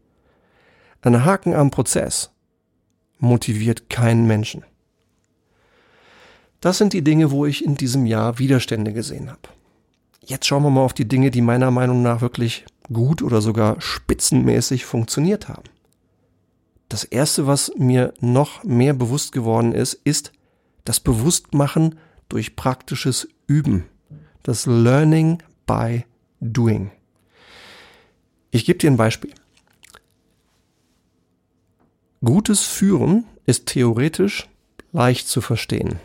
Ein 1.02 1.25
Haken 1.25 1.54
am 1.54 1.71
Prozess 1.71 2.30
motiviert 3.19 3.88
keinen 3.88 4.26
Menschen. 4.26 4.64
Das 6.61 6.76
sind 6.76 6.92
die 6.92 7.02
Dinge, 7.02 7.30
wo 7.30 7.47
ich 7.47 7.64
in 7.64 7.76
diesem 7.76 8.04
Jahr 8.04 8.38
Widerstände 8.38 8.92
gesehen 8.92 9.30
habe. 9.30 9.40
Jetzt 10.23 10.47
schauen 10.47 10.62
wir 10.62 10.71
mal 10.71 10.83
auf 10.83 10.92
die 10.92 11.09
Dinge, 11.09 11.30
die 11.30 11.40
meiner 11.40 11.71
Meinung 11.71 12.02
nach 12.02 12.21
wirklich 12.21 12.66
gut 12.92 13.23
oder 13.23 13.40
sogar 13.40 13.80
spitzenmäßig 13.80 14.85
funktioniert 14.85 15.49
haben. 15.49 15.64
Das 16.90 17.04
Erste, 17.04 17.47
was 17.47 17.70
mir 17.76 18.12
noch 18.20 18.64
mehr 18.64 18.94
bewusst 18.94 19.30
geworden 19.30 19.73
ist, 19.73 19.94
ist 20.02 20.32
das 20.85 20.99
Bewusstmachen 20.99 22.00
durch 22.28 22.56
praktisches 22.56 23.28
Üben. 23.47 23.87
Das 24.42 24.66
Learning 24.66 25.40
by 25.66 26.04
Doing. 26.40 26.90
Ich 28.50 28.64
gebe 28.64 28.80
dir 28.80 28.90
ein 28.90 28.97
Beispiel. 28.97 29.32
Gutes 32.25 32.64
Führen 32.64 33.25
ist 33.47 33.66
theoretisch 33.66 34.49
leicht 34.90 35.28
zu 35.28 35.40
verstehen. 35.40 36.00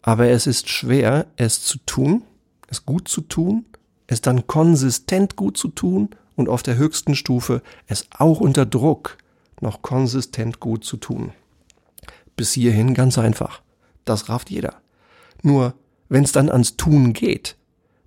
Aber 0.00 0.28
es 0.28 0.46
ist 0.46 0.68
schwer, 0.68 1.26
es 1.34 1.64
zu 1.64 1.76
tun, 1.86 2.22
es 2.68 2.86
gut 2.86 3.08
zu 3.08 3.22
tun, 3.22 3.66
es 4.06 4.20
dann 4.20 4.46
konsistent 4.46 5.34
gut 5.34 5.56
zu 5.56 5.66
tun 5.66 6.10
und 6.36 6.48
auf 6.48 6.62
der 6.62 6.76
höchsten 6.76 7.16
Stufe 7.16 7.62
es 7.88 8.06
auch 8.16 8.38
unter 8.38 8.64
Druck 8.64 9.18
noch 9.60 9.82
konsistent 9.82 10.60
gut 10.60 10.84
zu 10.84 10.96
tun. 10.96 11.32
Bis 12.36 12.52
hierhin 12.52 12.94
ganz 12.94 13.18
einfach. 13.18 13.62
Das 14.04 14.28
rafft 14.28 14.50
jeder. 14.50 14.74
Nur, 15.42 15.74
wenn 16.08 16.24
es 16.24 16.32
dann 16.32 16.50
ans 16.50 16.76
Tun 16.76 17.12
geht, 17.12 17.56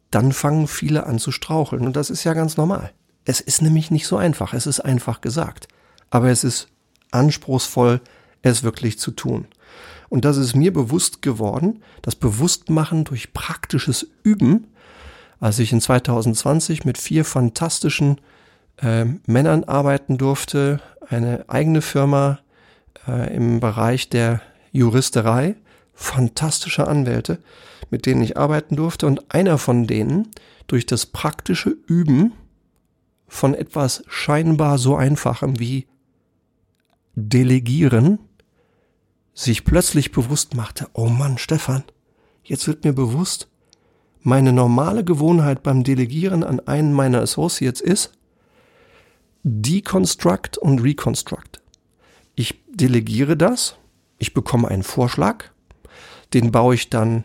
dann 0.09 0.31
fangen 0.31 0.67
viele 0.67 1.05
an 1.05 1.19
zu 1.19 1.31
straucheln. 1.31 1.85
Und 1.85 1.95
das 1.95 2.09
ist 2.09 2.23
ja 2.23 2.33
ganz 2.33 2.57
normal. 2.57 2.91
Es 3.25 3.39
ist 3.39 3.61
nämlich 3.61 3.91
nicht 3.91 4.07
so 4.07 4.17
einfach. 4.17 4.53
Es 4.53 4.67
ist 4.67 4.79
einfach 4.79 5.21
gesagt. 5.21 5.67
Aber 6.09 6.29
es 6.29 6.43
ist 6.43 6.67
anspruchsvoll, 7.11 8.01
es 8.41 8.63
wirklich 8.63 8.99
zu 8.99 9.11
tun. 9.11 9.47
Und 10.09 10.25
das 10.25 10.37
ist 10.37 10.55
mir 10.55 10.73
bewusst 10.73 11.21
geworden, 11.21 11.81
das 12.01 12.15
Bewusstmachen 12.15 13.05
durch 13.05 13.33
praktisches 13.33 14.07
Üben, 14.23 14.67
als 15.39 15.59
ich 15.59 15.71
in 15.71 15.79
2020 15.79 16.83
mit 16.83 16.97
vier 16.97 17.23
fantastischen 17.23 18.19
äh, 18.77 19.05
Männern 19.25 19.63
arbeiten 19.63 20.17
durfte, 20.17 20.81
eine 21.11 21.45
eigene 21.49 21.81
Firma 21.81 22.39
äh, 23.07 23.35
im 23.35 23.59
Bereich 23.59 24.09
der 24.09 24.41
Juristerei, 24.71 25.55
fantastische 25.93 26.87
Anwälte, 26.87 27.39
mit 27.89 28.05
denen 28.05 28.21
ich 28.21 28.37
arbeiten 28.37 28.75
durfte. 28.75 29.07
Und 29.07 29.33
einer 29.33 29.57
von 29.57 29.87
denen 29.87 30.29
durch 30.67 30.85
das 30.85 31.05
praktische 31.05 31.69
Üben 31.69 32.33
von 33.27 33.53
etwas 33.53 34.03
scheinbar 34.07 34.77
so 34.77 34.95
einfachem 34.95 35.59
wie 35.59 35.87
Delegieren 37.15 38.19
sich 39.33 39.65
plötzlich 39.65 40.11
bewusst 40.11 40.55
machte, 40.55 40.87
oh 40.93 41.07
Mann, 41.07 41.37
Stefan, 41.37 41.83
jetzt 42.43 42.67
wird 42.67 42.83
mir 42.83 42.93
bewusst, 42.93 43.49
meine 44.21 44.53
normale 44.53 45.03
Gewohnheit 45.03 45.63
beim 45.63 45.83
Delegieren 45.83 46.43
an 46.43 46.59
einen 46.61 46.93
meiner 46.93 47.21
Associates 47.21 47.81
ist, 47.81 48.11
deconstruct 49.43 50.57
und 50.57 50.79
reconstruct. 50.79 51.61
Ich 52.35 52.61
delegiere 52.69 53.35
das, 53.35 53.75
ich 54.17 54.33
bekomme 54.33 54.67
einen 54.67 54.83
Vorschlag, 54.83 55.45
den 56.33 56.51
baue 56.51 56.75
ich 56.75 56.89
dann, 56.89 57.23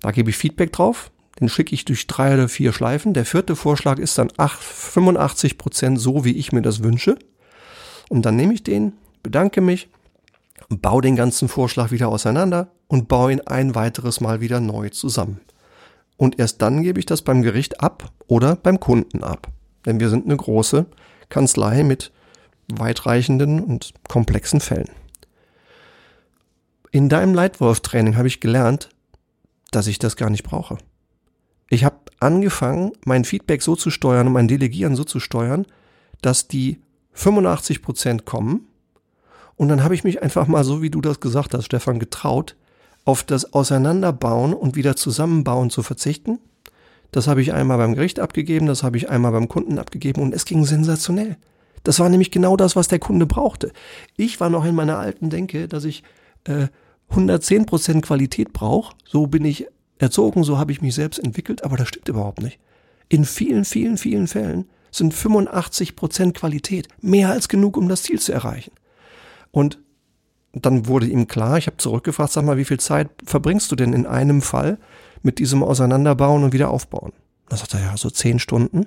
da 0.00 0.10
gebe 0.10 0.30
ich 0.30 0.36
Feedback 0.36 0.72
drauf, 0.72 1.10
den 1.38 1.48
schicke 1.48 1.74
ich 1.74 1.84
durch 1.84 2.06
drei 2.06 2.34
oder 2.34 2.48
vier 2.48 2.72
Schleifen. 2.72 3.14
Der 3.14 3.24
vierte 3.24 3.56
Vorschlag 3.56 3.98
ist 3.98 4.18
dann 4.18 4.30
85 4.38 5.56
Prozent 5.56 6.00
so, 6.00 6.24
wie 6.24 6.36
ich 6.36 6.52
mir 6.52 6.62
das 6.62 6.82
wünsche. 6.82 7.16
Und 8.08 8.26
dann 8.26 8.36
nehme 8.36 8.52
ich 8.52 8.62
den, 8.62 8.94
bedanke 9.22 9.60
mich, 9.60 9.88
baue 10.68 11.02
den 11.02 11.16
ganzen 11.16 11.48
Vorschlag 11.48 11.90
wieder 11.90 12.08
auseinander 12.08 12.72
und 12.88 13.08
baue 13.08 13.32
ihn 13.32 13.40
ein 13.42 13.74
weiteres 13.74 14.20
Mal 14.20 14.40
wieder 14.40 14.60
neu 14.60 14.88
zusammen. 14.90 15.40
und 16.16 16.38
erst 16.38 16.60
dann 16.60 16.82
gebe 16.82 17.00
ich 17.00 17.06
das 17.06 17.22
beim 17.22 17.40
Gericht 17.40 17.80
ab 17.80 18.12
oder 18.26 18.54
beim 18.54 18.78
Kunden 18.78 19.24
ab. 19.24 19.48
Denn 19.86 20.00
wir 20.00 20.10
sind 20.10 20.26
eine 20.26 20.36
große 20.36 20.84
Kanzlei 21.30 21.82
mit 21.82 22.12
weitreichenden 22.68 23.60
und 23.60 23.94
komplexen 24.08 24.60
Fällen. 24.60 24.90
In 26.90 27.08
deinem 27.08 27.34
Leitwolf-Training 27.34 28.16
habe 28.16 28.28
ich 28.28 28.40
gelernt, 28.40 28.90
dass 29.70 29.86
ich 29.86 29.98
das 29.98 30.16
gar 30.16 30.30
nicht 30.30 30.42
brauche. 30.42 30.78
Ich 31.68 31.84
habe 31.84 31.96
angefangen, 32.18 32.92
mein 33.04 33.24
Feedback 33.24 33.62
so 33.62 33.76
zu 33.76 33.90
steuern 33.90 34.26
und 34.26 34.32
mein 34.32 34.48
Delegieren 34.48 34.96
so 34.96 35.04
zu 35.04 35.20
steuern, 35.20 35.66
dass 36.20 36.48
die 36.48 36.80
85 37.12 37.82
Prozent 37.82 38.24
kommen. 38.24 38.66
Und 39.56 39.68
dann 39.68 39.84
habe 39.84 39.94
ich 39.94 40.04
mich 40.04 40.22
einfach 40.22 40.48
mal, 40.48 40.64
so 40.64 40.82
wie 40.82 40.90
du 40.90 41.00
das 41.00 41.20
gesagt 41.20 41.54
hast, 41.54 41.66
Stefan, 41.66 41.98
getraut, 41.98 42.56
auf 43.04 43.22
das 43.22 43.52
Auseinanderbauen 43.52 44.52
und 44.52 44.74
wieder 44.74 44.96
Zusammenbauen 44.96 45.70
zu 45.70 45.82
verzichten. 45.82 46.38
Das 47.10 47.26
habe 47.26 47.42
ich 47.42 47.52
einmal 47.52 47.78
beim 47.78 47.94
Gericht 47.94 48.20
abgegeben, 48.20 48.66
das 48.66 48.82
habe 48.82 48.96
ich 48.96 49.10
einmal 49.10 49.32
beim 49.32 49.48
Kunden 49.48 49.78
abgegeben 49.78 50.22
und 50.22 50.34
es 50.34 50.44
ging 50.44 50.64
sensationell. 50.64 51.36
Das 51.82 51.98
war 51.98 52.08
nämlich 52.08 52.30
genau 52.30 52.56
das, 52.56 52.76
was 52.76 52.88
der 52.88 52.98
Kunde 52.98 53.26
brauchte. 53.26 53.72
Ich 54.16 54.38
war 54.40 54.50
noch 54.50 54.64
in 54.64 54.74
meiner 54.74 54.98
alten 54.98 55.30
Denke, 55.30 55.66
dass 55.66 55.84
ich 55.84 56.02
äh, 56.44 56.68
110% 57.10 58.02
Qualität 58.02 58.52
brauche. 58.52 58.94
So 59.04 59.26
bin 59.26 59.44
ich 59.44 59.66
erzogen, 59.98 60.44
so 60.44 60.58
habe 60.58 60.72
ich 60.72 60.82
mich 60.82 60.94
selbst 60.94 61.18
entwickelt, 61.18 61.64
aber 61.64 61.76
das 61.76 61.88
stimmt 61.88 62.08
überhaupt 62.08 62.42
nicht. 62.42 62.58
In 63.08 63.24
vielen, 63.24 63.64
vielen, 63.64 63.96
vielen 63.96 64.28
Fällen 64.28 64.66
sind 64.90 65.14
85% 65.14 66.32
Qualität 66.32 66.88
mehr 67.00 67.30
als 67.30 67.48
genug, 67.48 67.76
um 67.76 67.88
das 67.88 68.02
Ziel 68.02 68.20
zu 68.20 68.32
erreichen. 68.32 68.72
Und 69.50 69.80
dann 70.52 70.86
wurde 70.86 71.06
ihm 71.06 71.28
klar, 71.28 71.58
ich 71.58 71.66
habe 71.66 71.76
zurückgefragt, 71.76 72.32
sag 72.32 72.44
mal, 72.44 72.56
wie 72.56 72.64
viel 72.64 72.80
Zeit 72.80 73.08
verbringst 73.24 73.70
du 73.70 73.76
denn 73.76 73.92
in 73.92 74.06
einem 74.06 74.42
Fall 74.42 74.78
mit 75.22 75.38
diesem 75.38 75.62
Auseinanderbauen 75.62 76.42
und 76.42 76.52
wieder 76.52 76.70
aufbauen? 76.70 77.12
Da 77.48 77.56
sagt 77.56 77.74
er, 77.74 77.80
ja, 77.80 77.96
so 77.96 78.10
zehn 78.10 78.38
Stunden. 78.38 78.86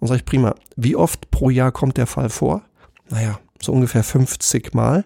Und 0.00 0.08
sage 0.08 0.18
ich, 0.18 0.24
prima, 0.24 0.54
wie 0.76 0.96
oft 0.96 1.30
pro 1.30 1.50
Jahr 1.50 1.72
kommt 1.72 1.96
der 1.96 2.06
Fall 2.06 2.28
vor? 2.28 2.62
Naja, 3.08 3.38
so 3.60 3.72
ungefähr 3.72 4.02
50 4.02 4.74
Mal. 4.74 5.04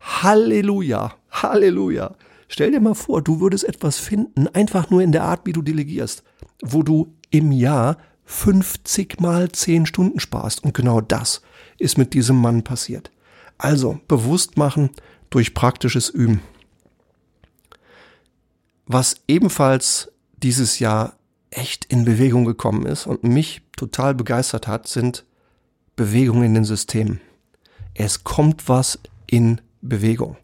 Halleluja, 0.00 1.14
Halleluja. 1.30 2.14
Stell 2.48 2.70
dir 2.70 2.80
mal 2.80 2.94
vor, 2.94 3.22
du 3.22 3.40
würdest 3.40 3.64
etwas 3.64 3.98
finden, 3.98 4.48
einfach 4.48 4.90
nur 4.90 5.02
in 5.02 5.12
der 5.12 5.24
Art, 5.24 5.42
wie 5.44 5.52
du 5.52 5.62
delegierst, 5.62 6.22
wo 6.62 6.82
du 6.82 7.14
im 7.30 7.52
Jahr 7.52 7.96
50 8.24 9.20
mal 9.20 9.50
10 9.50 9.86
Stunden 9.86 10.20
sparst. 10.20 10.62
Und 10.64 10.74
genau 10.74 11.00
das 11.00 11.42
ist 11.78 11.98
mit 11.98 12.14
diesem 12.14 12.36
Mann 12.36 12.62
passiert. 12.62 13.10
Also 13.58 14.00
bewusst 14.08 14.56
machen 14.56 14.90
durch 15.30 15.54
praktisches 15.54 16.08
Üben. 16.08 16.40
Was 18.86 19.16
ebenfalls 19.26 20.12
dieses 20.42 20.78
Jahr 20.78 21.16
echt 21.50 21.86
in 21.86 22.04
Bewegung 22.04 22.44
gekommen 22.44 22.86
ist 22.86 23.06
und 23.06 23.24
mich 23.24 23.62
total 23.76 24.14
begeistert 24.14 24.66
hat, 24.66 24.86
sind 24.88 25.24
Bewegungen 25.96 26.44
in 26.44 26.54
den 26.54 26.64
Systemen. 26.64 27.20
Es 27.94 28.24
kommt 28.24 28.68
was 28.68 28.98
in 29.26 29.60
Bewegung. 29.80 30.36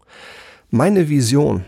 Meine 0.70 1.08
Vision 1.08 1.64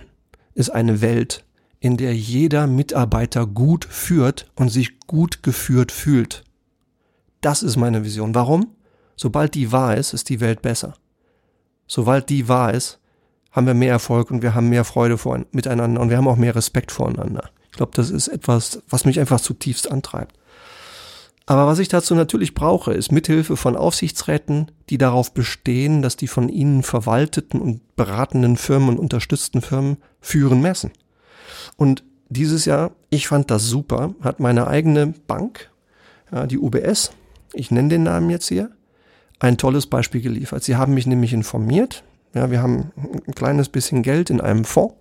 ist 0.54 0.70
eine 0.70 1.00
Welt, 1.00 1.44
in 1.80 1.98
der 1.98 2.16
jeder 2.16 2.66
Mitarbeiter 2.66 3.46
gut 3.46 3.84
führt 3.84 4.50
und 4.54 4.70
sich 4.70 5.00
gut 5.00 5.42
geführt 5.42 5.92
fühlt. 5.92 6.44
Das 7.42 7.62
ist 7.62 7.76
meine 7.76 8.04
Vision. 8.04 8.34
Warum? 8.34 8.68
Sobald 9.16 9.54
die 9.54 9.70
wahr 9.70 9.96
ist, 9.96 10.14
ist 10.14 10.30
die 10.30 10.40
Welt 10.40 10.62
besser. 10.62 10.94
Sobald 11.86 12.28
die 12.28 12.48
wahr 12.48 12.72
ist, 12.72 12.98
haben 13.52 13.66
wir 13.66 13.74
mehr 13.74 13.92
Erfolg 13.92 14.30
und 14.30 14.42
wir 14.42 14.54
haben 14.54 14.68
mehr 14.68 14.84
Freude 14.84 15.16
vor, 15.16 15.40
miteinander 15.52 16.00
und 16.00 16.10
wir 16.10 16.16
haben 16.16 16.28
auch 16.28 16.36
mehr 16.36 16.56
Respekt 16.56 16.90
voreinander. 16.90 17.50
Ich 17.70 17.76
glaube, 17.76 17.92
das 17.94 18.10
ist 18.10 18.28
etwas, 18.28 18.82
was 18.88 19.04
mich 19.04 19.20
einfach 19.20 19.40
zutiefst 19.40 19.90
antreibt. 19.90 20.36
Aber 21.46 21.66
was 21.66 21.78
ich 21.78 21.88
dazu 21.88 22.14
natürlich 22.14 22.54
brauche, 22.54 22.92
ist 22.92 23.12
Mithilfe 23.12 23.56
von 23.56 23.76
Aufsichtsräten, 23.76 24.70
die 24.88 24.96
darauf 24.96 25.34
bestehen, 25.34 26.00
dass 26.00 26.16
die 26.16 26.26
von 26.26 26.48
ihnen 26.48 26.82
verwalteten 26.82 27.60
und 27.60 27.96
beratenden 27.96 28.56
Firmen 28.56 28.88
und 28.88 28.98
unterstützten 28.98 29.60
Firmen 29.60 29.98
führen 30.20 30.62
messen. 30.62 30.90
Und 31.76 32.02
dieses 32.28 32.64
Jahr, 32.64 32.92
ich 33.10 33.28
fand 33.28 33.50
das 33.50 33.66
super, 33.66 34.14
hat 34.22 34.40
meine 34.40 34.66
eigene 34.66 35.08
Bank, 35.26 35.70
ja, 36.32 36.46
die 36.46 36.58
UBS, 36.58 37.12
ich 37.52 37.70
nenne 37.70 37.90
den 37.90 38.04
Namen 38.04 38.30
jetzt 38.30 38.48
hier, 38.48 38.70
ein 39.44 39.58
tolles 39.58 39.86
Beispiel 39.86 40.22
geliefert. 40.22 40.64
Sie 40.64 40.76
haben 40.76 40.94
mich 40.94 41.06
nämlich 41.06 41.34
informiert. 41.34 42.02
Ja, 42.32 42.50
wir 42.50 42.62
haben 42.62 42.92
ein 43.26 43.34
kleines 43.34 43.68
bisschen 43.68 44.02
Geld 44.02 44.30
in 44.30 44.40
einem 44.40 44.64
Fonds. 44.64 44.96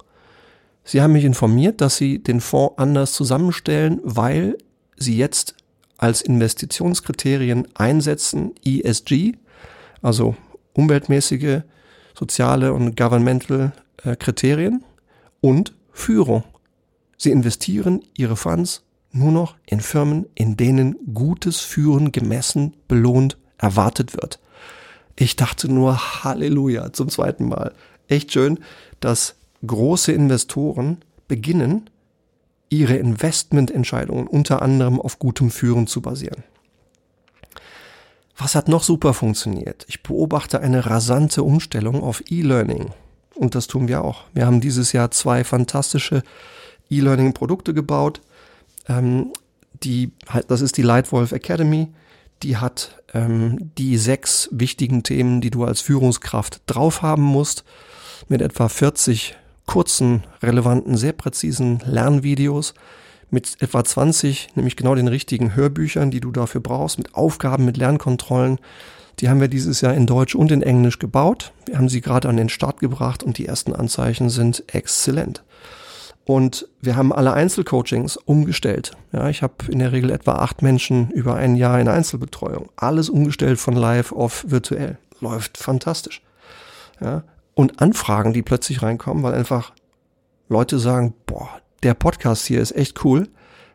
Sie 0.84 1.02
haben 1.02 1.14
mich 1.14 1.24
informiert, 1.24 1.80
dass 1.80 1.96
Sie 1.96 2.22
den 2.22 2.42
Fonds 2.42 2.78
anders 2.78 3.14
zusammenstellen, 3.14 4.02
weil 4.04 4.58
Sie 4.98 5.18
jetzt 5.18 5.56
als 5.98 6.22
Investitionskriterien 6.22 7.70
einsetzen 7.76 8.52
ESG, 8.66 9.38
also 10.02 10.36
umweltmäßige, 10.74 11.62
soziale 12.14 12.74
und 12.74 12.98
governmental 12.98 13.72
äh, 14.04 14.18
Kriterien 14.18 14.84
und 15.40 15.74
Führung. 15.94 16.44
Sie 17.18 17.32
investieren 17.32 18.02
ihre 18.18 18.36
Funds 18.36 18.84
nur 19.14 19.32
noch 19.32 19.56
in 19.66 19.80
Firmen, 19.80 20.26
in 20.36 20.58
denen 20.58 20.98
gutes 21.14 21.62
Führen 21.62 22.12
gemessen, 22.12 22.76
belohnt 22.90 23.38
erwartet 23.64 24.14
wird. 24.14 24.40
Ich 25.16 25.36
dachte 25.36 25.72
nur 25.72 26.24
Halleluja 26.24 26.94
zum 26.94 27.10
zweiten 27.10 27.48
Mal. 27.48 27.74
Echt 28.08 28.32
schön, 28.34 28.60
dass 29.00 29.36
große 29.66 30.12
Investoren 30.12 30.98
beginnen, 31.28 31.90
ihre 32.70 32.96
Investmententscheidungen 32.96 34.28
unter 34.28 34.62
anderem 34.62 35.00
auf 35.00 35.20
gutem 35.20 35.52
Führen 35.52 35.88
zu 35.88 36.02
basieren. 36.02 36.44
Was 38.36 38.56
hat 38.56 38.68
noch 38.68 38.84
super 38.84 39.14
funktioniert? 39.14 39.86
Ich 39.88 40.02
beobachte 40.02 40.60
eine 40.60 40.88
rasante 40.88 41.44
Umstellung 41.44 42.04
auf 42.04 42.24
E-Learning. 42.30 42.92
Und 43.36 43.56
das 43.56 43.68
tun 43.68 43.88
wir 43.88 44.04
auch. 44.04 44.24
Wir 44.34 44.48
haben 44.48 44.60
dieses 44.60 44.92
Jahr 44.92 45.12
zwei 45.12 45.44
fantastische 45.44 46.24
E-Learning-Produkte 46.90 47.74
gebaut. 47.76 48.22
Ähm, 48.90 49.32
die, 49.84 50.12
das 50.48 50.62
ist 50.62 50.78
die 50.78 50.82
Lightwolf 50.82 51.32
Academy 51.32 51.90
die 52.44 52.58
hat 52.58 53.02
ähm, 53.14 53.72
die 53.78 53.98
sechs 53.98 54.50
wichtigen 54.52 55.04
Themen, 55.04 55.42
die 55.42 55.52
du 55.52 55.64
als 55.64 55.82
Führungskraft 55.82 56.62
drauf 56.66 57.02
haben 57.02 57.24
musst, 57.24 57.64
mit 58.28 58.42
etwa 58.42 58.70
40 58.70 59.36
kurzen, 59.66 60.24
relevanten, 60.42 60.98
sehr 60.98 61.14
präzisen 61.14 61.82
Lernvideos, 61.86 62.74
mit 63.30 63.62
etwa 63.62 63.84
20, 63.84 64.50
nämlich 64.56 64.76
genau 64.76 64.94
den 64.94 65.08
richtigen 65.08 65.56
Hörbüchern, 65.56 66.12
die 66.12 66.20
du 66.20 66.32
dafür 66.32 66.62
brauchst, 66.62 66.98
mit 66.98 67.16
Aufgaben, 67.16 67.66
mit 67.66 67.78
Lernkontrollen. 67.78 68.60
Die 69.20 69.30
haben 69.30 69.42
wir 69.42 69.48
dieses 69.48 69.82
Jahr 69.82 69.94
in 69.94 70.06
Deutsch 70.06 70.36
und 70.36 70.52
in 70.52 70.62
Englisch 70.62 71.00
gebaut. 71.00 71.52
Wir 71.66 71.78
haben 71.78 71.90
sie 71.90 72.02
gerade 72.02 72.30
an 72.30 72.38
den 72.38 72.50
Start 72.50 72.80
gebracht 72.80 73.24
und 73.24 73.38
die 73.38 73.46
ersten 73.46 73.74
Anzeichen 73.74 74.30
sind 74.30 74.64
exzellent. 74.74 75.44
Und 76.26 76.68
wir 76.82 76.96
haben 76.96 77.12
alle 77.12 77.34
Einzelcoachings 77.34 78.16
umgestellt. 78.18 78.92
Ja, 79.12 79.30
ich 79.30 79.42
habe 79.42 79.56
in 79.70 79.80
der 79.80 79.92
Regel 79.92 80.10
etwa 80.10 80.34
acht 80.36 80.62
Menschen 80.62 81.12
über 81.12 81.36
ein 81.36 81.56
Jahr 81.56 81.80
in 81.80 81.90
Einzelbetreuung. 81.90 82.70
Alles 82.78 83.10
umgestellt 83.10 83.60
von 83.60 83.76
live 83.76 84.14
auf 84.14 84.46
virtuell. 84.48 84.98
Läuft 85.20 85.58
fantastisch. 85.58 86.22
Ja, 87.02 87.24
und 87.56 87.82
Anfragen, 87.82 88.34
die 88.34 88.42
plötzlich 88.42 88.82
reinkommen, 88.82 89.24
weil 89.24 89.34
einfach 89.34 89.74
Leute 90.48 90.80
sagen, 90.80 91.14
boah, 91.26 91.50
der 91.84 91.94
Podcast 91.94 92.46
hier 92.46 92.62
ist 92.62 92.76
echt 92.76 93.04
cool. 93.04 93.28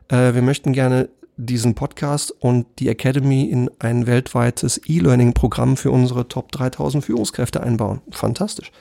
Äh, 0.08 0.34
wir 0.34 0.42
möchten 0.42 0.72
gerne 0.72 1.11
diesen 1.37 1.74
Podcast 1.74 2.32
und 2.32 2.66
die 2.78 2.88
Academy 2.88 3.44
in 3.44 3.70
ein 3.78 4.06
weltweites 4.06 4.80
E-Learning-Programm 4.87 5.76
für 5.76 5.90
unsere 5.90 6.28
Top 6.28 6.50
3000 6.50 7.04
Führungskräfte 7.04 7.62
einbauen. 7.62 8.00
Fantastisch. 8.11 8.72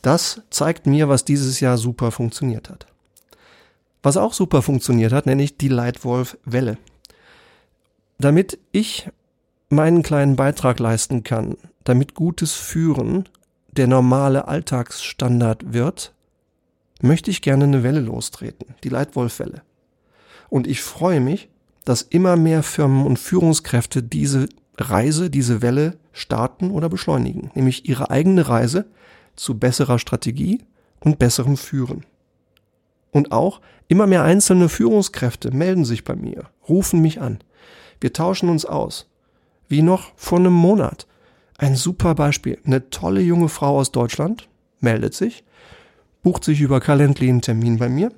Das 0.00 0.40
zeigt 0.50 0.86
mir, 0.86 1.08
was 1.08 1.24
dieses 1.24 1.60
Jahr 1.60 1.76
super 1.78 2.10
funktioniert 2.10 2.70
hat. 2.70 2.86
Was 4.02 4.16
auch 4.16 4.32
super 4.32 4.62
funktioniert 4.62 5.12
hat, 5.12 5.26
nenne 5.26 5.42
ich 5.42 5.56
die 5.56 5.68
Leitwolf-Welle. 5.68 6.78
Damit 8.18 8.58
ich 8.72 9.08
meinen 9.68 10.02
kleinen 10.02 10.36
Beitrag 10.36 10.78
leisten 10.78 11.22
kann, 11.22 11.56
damit 11.84 12.14
gutes 12.14 12.52
Führen 12.52 13.28
der 13.72 13.86
normale 13.86 14.48
Alltagsstandard 14.48 15.72
wird, 15.72 16.12
möchte 17.00 17.30
ich 17.30 17.42
gerne 17.42 17.64
eine 17.64 17.82
Welle 17.82 18.00
lostreten, 18.00 18.74
die 18.84 18.90
Leitwolf-Welle. 18.90 19.62
Und 20.48 20.66
ich 20.66 20.82
freue 20.82 21.20
mich, 21.20 21.48
dass 21.84 22.02
immer 22.02 22.36
mehr 22.36 22.62
Firmen 22.62 23.06
und 23.06 23.18
Führungskräfte 23.18 24.02
diese 24.02 24.48
Reise, 24.78 25.30
diese 25.30 25.62
Welle 25.62 25.96
starten 26.12 26.70
oder 26.70 26.88
beschleunigen, 26.88 27.50
nämlich 27.54 27.88
ihre 27.88 28.10
eigene 28.10 28.48
Reise 28.48 28.86
zu 29.36 29.58
besserer 29.58 29.98
Strategie 29.98 30.60
und 31.00 31.18
besserem 31.18 31.56
Führen. 31.56 32.04
Und 33.12 33.30
auch 33.30 33.60
immer 33.86 34.08
mehr 34.08 34.24
einzelne 34.24 34.68
Führungskräfte 34.68 35.52
melden 35.52 35.84
sich 35.84 36.02
bei 36.02 36.16
mir, 36.16 36.46
rufen 36.68 37.00
mich 37.00 37.20
an. 37.20 37.38
Wir 38.00 38.12
tauschen 38.12 38.48
uns 38.48 38.64
aus. 38.64 39.06
Wie 39.68 39.82
noch 39.82 40.12
vor 40.16 40.38
einem 40.38 40.52
Monat. 40.52 41.06
Ein 41.58 41.76
super 41.76 42.16
Beispiel. 42.16 42.58
Eine 42.64 42.90
tolle 42.90 43.20
junge 43.20 43.48
Frau 43.48 43.78
aus 43.78 43.92
Deutschland 43.92 44.48
meldet 44.80 45.14
sich, 45.14 45.44
bucht 46.22 46.42
sich 46.42 46.60
über 46.60 46.80
Calendly 46.80 47.28
einen 47.28 47.42
Termin 47.42 47.78
bei 47.78 47.88
mir 47.88 48.10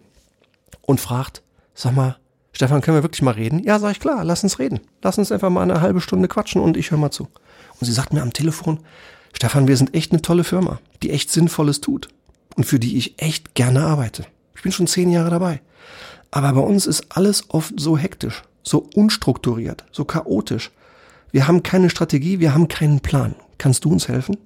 und 0.82 1.00
fragt, 1.00 1.42
sag 1.74 1.94
mal, 1.94 2.16
Stefan, 2.52 2.80
können 2.80 2.96
wir 2.96 3.02
wirklich 3.02 3.22
mal 3.22 3.32
reden? 3.32 3.62
Ja, 3.64 3.78
sag 3.80 3.90
ich 3.90 4.00
klar, 4.00 4.24
lass 4.24 4.44
uns 4.44 4.60
reden. 4.60 4.80
Lass 5.02 5.18
uns 5.18 5.32
einfach 5.32 5.50
mal 5.50 5.62
eine 5.62 5.80
halbe 5.80 6.00
Stunde 6.00 6.28
quatschen 6.28 6.62
und 6.62 6.76
ich 6.76 6.92
höre 6.92 6.98
mal 6.98 7.10
zu. 7.10 7.28
Und 7.80 7.86
sie 7.86 7.92
sagt 7.92 8.12
mir 8.12 8.22
am 8.22 8.32
Telefon, 8.32 8.78
Stefan, 9.32 9.66
wir 9.66 9.76
sind 9.76 9.92
echt 9.94 10.12
eine 10.12 10.22
tolle 10.22 10.44
Firma, 10.44 10.78
die 11.02 11.10
echt 11.10 11.30
Sinnvolles 11.30 11.80
tut 11.80 12.08
und 12.56 12.64
für 12.64 12.78
die 12.78 12.96
ich 12.96 13.20
echt 13.20 13.54
gerne 13.54 13.84
arbeite. 13.84 14.24
Bin 14.64 14.72
schon 14.72 14.86
zehn 14.86 15.10
Jahre 15.10 15.28
dabei. 15.28 15.60
Aber 16.30 16.50
bei 16.54 16.60
uns 16.62 16.86
ist 16.86 17.14
alles 17.14 17.50
oft 17.50 17.78
so 17.78 17.98
hektisch, 17.98 18.42
so 18.62 18.88
unstrukturiert, 18.94 19.84
so 19.92 20.06
chaotisch. 20.06 20.70
Wir 21.32 21.46
haben 21.46 21.62
keine 21.62 21.90
Strategie, 21.90 22.40
wir 22.40 22.54
haben 22.54 22.66
keinen 22.66 23.00
Plan. 23.00 23.34
Kannst 23.58 23.84
du 23.84 23.92
uns 23.92 24.08
helfen? 24.08 24.38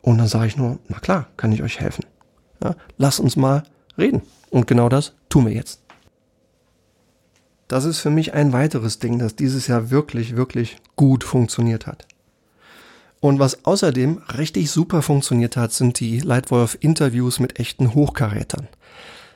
Und 0.00 0.16
dann 0.16 0.26
sage 0.26 0.46
ich 0.46 0.56
nur, 0.56 0.78
na 0.88 0.98
klar, 1.00 1.28
kann 1.36 1.52
ich 1.52 1.62
euch 1.62 1.80
helfen. 1.80 2.06
Ja, 2.64 2.76
lass 2.96 3.20
uns 3.20 3.36
mal 3.36 3.64
reden. 3.98 4.22
Und 4.48 4.66
genau 4.66 4.88
das 4.88 5.12
tun 5.28 5.44
wir 5.44 5.52
jetzt. 5.52 5.82
Das 7.68 7.84
ist 7.84 8.00
für 8.00 8.10
mich 8.10 8.32
ein 8.32 8.54
weiteres 8.54 9.00
Ding, 9.00 9.18
das 9.18 9.36
dieses 9.36 9.66
Jahr 9.66 9.90
wirklich, 9.90 10.34
wirklich 10.34 10.78
gut 10.96 11.24
funktioniert 11.24 11.86
hat. 11.86 12.06
Und 13.20 13.38
was 13.38 13.66
außerdem 13.66 14.22
richtig 14.38 14.70
super 14.70 15.02
funktioniert 15.02 15.58
hat, 15.58 15.74
sind 15.74 16.00
die 16.00 16.20
Leitwolf-Interviews 16.20 17.38
mit 17.38 17.60
echten 17.60 17.92
Hochkarätern. 17.92 18.66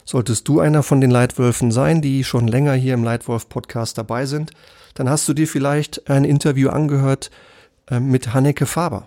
Solltest 0.04 0.46
du 0.48 0.60
einer 0.60 0.82
von 0.82 1.00
den 1.00 1.10
Leitwölfen 1.10 1.70
sein, 1.70 2.02
die 2.02 2.24
schon 2.24 2.46
länger 2.46 2.74
hier 2.74 2.94
im 2.94 3.04
Leitwolf-Podcast 3.04 3.96
dabei 3.96 4.26
sind, 4.26 4.52
dann 4.94 5.08
hast 5.08 5.28
du 5.28 5.34
dir 5.34 5.48
vielleicht 5.48 6.08
ein 6.10 6.24
Interview 6.24 6.68
angehört 6.68 7.30
äh, 7.90 8.00
mit 8.00 8.34
Hanneke 8.34 8.66
Faber 8.66 9.06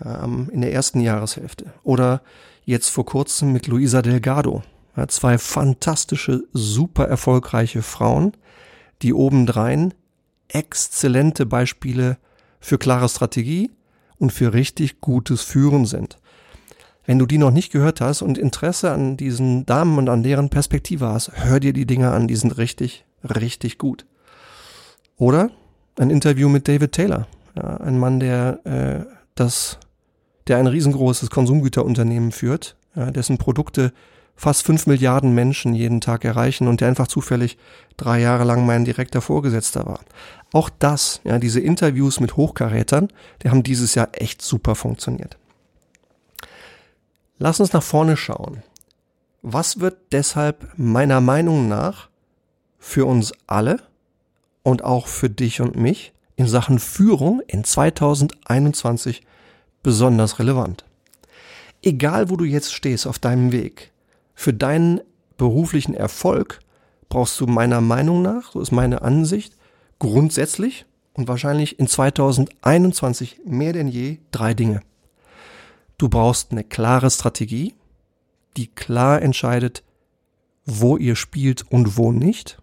in 0.00 0.60
der 0.60 0.72
ersten 0.72 1.00
Jahreshälfte. 1.00 1.72
Oder 1.82 2.22
jetzt 2.64 2.88
vor 2.88 3.04
kurzem 3.04 3.52
mit 3.52 3.66
Luisa 3.66 4.00
Delgado. 4.00 4.62
Zwei 5.08 5.38
fantastische, 5.38 6.44
super 6.52 7.08
erfolgreiche 7.08 7.82
Frauen, 7.82 8.32
die 9.02 9.12
obendrein 9.12 9.94
exzellente 10.48 11.46
Beispiele 11.46 12.16
für 12.60 12.78
klare 12.78 13.08
Strategie 13.08 13.70
und 14.18 14.32
für 14.32 14.52
richtig 14.52 15.00
gutes 15.00 15.42
Führen 15.42 15.84
sind. 15.84 16.18
Wenn 17.08 17.18
du 17.18 17.24
die 17.24 17.38
noch 17.38 17.52
nicht 17.52 17.72
gehört 17.72 18.02
hast 18.02 18.20
und 18.20 18.36
Interesse 18.36 18.90
an 18.90 19.16
diesen 19.16 19.64
Damen 19.64 19.96
und 19.96 20.10
an 20.10 20.22
deren 20.22 20.50
Perspektive 20.50 21.06
hast, 21.06 21.32
hör 21.42 21.58
dir 21.58 21.72
die 21.72 21.86
Dinger 21.86 22.12
an, 22.12 22.28
die 22.28 22.36
sind 22.36 22.58
richtig, 22.58 23.06
richtig 23.22 23.78
gut. 23.78 24.04
Oder 25.16 25.48
ein 25.98 26.10
Interview 26.10 26.50
mit 26.50 26.68
David 26.68 26.92
Taylor, 26.92 27.26
ja, 27.56 27.78
ein 27.78 27.98
Mann, 27.98 28.20
der 28.20 28.60
äh, 28.66 29.10
das 29.34 29.78
der 30.48 30.58
ein 30.58 30.66
riesengroßes 30.66 31.30
Konsumgüterunternehmen 31.30 32.30
führt, 32.30 32.76
ja, 32.94 33.10
dessen 33.10 33.38
Produkte 33.38 33.94
fast 34.36 34.66
fünf 34.66 34.86
Milliarden 34.86 35.34
Menschen 35.34 35.74
jeden 35.74 36.02
Tag 36.02 36.26
erreichen 36.26 36.68
und 36.68 36.82
der 36.82 36.88
einfach 36.88 37.06
zufällig 37.06 37.56
drei 37.96 38.20
Jahre 38.20 38.44
lang 38.44 38.66
mein 38.66 38.84
direkter 38.84 39.22
Vorgesetzter 39.22 39.86
war. 39.86 40.00
Auch 40.52 40.68
das, 40.78 41.22
ja, 41.24 41.38
diese 41.38 41.60
Interviews 41.60 42.20
mit 42.20 42.36
Hochkarätern, 42.36 43.08
die 43.42 43.48
haben 43.48 43.62
dieses 43.62 43.94
Jahr 43.94 44.08
echt 44.12 44.42
super 44.42 44.74
funktioniert. 44.74 45.37
Lass 47.38 47.60
uns 47.60 47.72
nach 47.72 47.82
vorne 47.82 48.16
schauen. 48.16 48.62
Was 49.42 49.80
wird 49.80 50.12
deshalb 50.12 50.72
meiner 50.76 51.20
Meinung 51.20 51.68
nach 51.68 52.08
für 52.78 53.06
uns 53.06 53.32
alle 53.46 53.80
und 54.62 54.84
auch 54.84 55.06
für 55.06 55.30
dich 55.30 55.60
und 55.60 55.76
mich 55.76 56.12
in 56.36 56.46
Sachen 56.46 56.78
Führung 56.78 57.42
in 57.46 57.64
2021 57.64 59.22
besonders 59.82 60.38
relevant. 60.38 60.84
Egal 61.82 62.30
wo 62.30 62.36
du 62.36 62.44
jetzt 62.44 62.72
stehst 62.72 63.06
auf 63.06 63.18
deinem 63.18 63.52
Weg, 63.52 63.92
für 64.34 64.52
deinen 64.52 65.00
beruflichen 65.36 65.94
Erfolg 65.94 66.60
brauchst 67.08 67.40
du 67.40 67.46
meiner 67.46 67.80
Meinung 67.80 68.22
nach, 68.22 68.52
so 68.52 68.60
ist 68.60 68.72
meine 68.72 69.02
Ansicht, 69.02 69.54
grundsätzlich 69.98 70.86
und 71.14 71.28
wahrscheinlich 71.28 71.78
in 71.78 71.86
2021 71.88 73.40
mehr 73.44 73.72
denn 73.72 73.88
je 73.88 74.18
drei 74.30 74.54
Dinge. 74.54 74.82
Du 75.98 76.08
brauchst 76.08 76.52
eine 76.52 76.62
klare 76.62 77.10
Strategie, 77.10 77.74
die 78.56 78.68
klar 78.68 79.20
entscheidet, 79.20 79.82
wo 80.64 80.96
ihr 80.96 81.16
spielt 81.16 81.64
und 81.70 81.96
wo 81.96 82.12
nicht. 82.12 82.62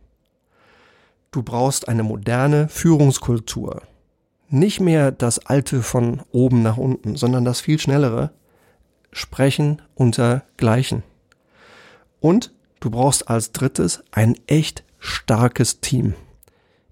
Du 1.32 1.44
brauchst 1.44 1.90
eine 1.90 2.04
moderne 2.04 2.70
Führungskultur, 2.70 3.82
nicht 4.48 4.80
mehr 4.80 5.12
das 5.12 5.46
Alte 5.46 5.84
von 5.84 6.22
oben 6.32 6.64
nach 6.64 6.78
unten, 6.78 7.18
sondern 7.18 7.44
das 7.44 7.60
viel 7.60 7.78
schnellere 7.78 8.32
Sprechen 9.12 9.82
unter 9.96 10.44
Gleichen. 10.56 11.04
Und 12.22 12.54
du 12.80 12.90
brauchst 12.90 13.30
als 13.30 13.52
drittes 13.52 14.02
ein 14.12 14.40
echt 14.48 14.86
starkes 14.98 15.82
Team. 15.82 16.14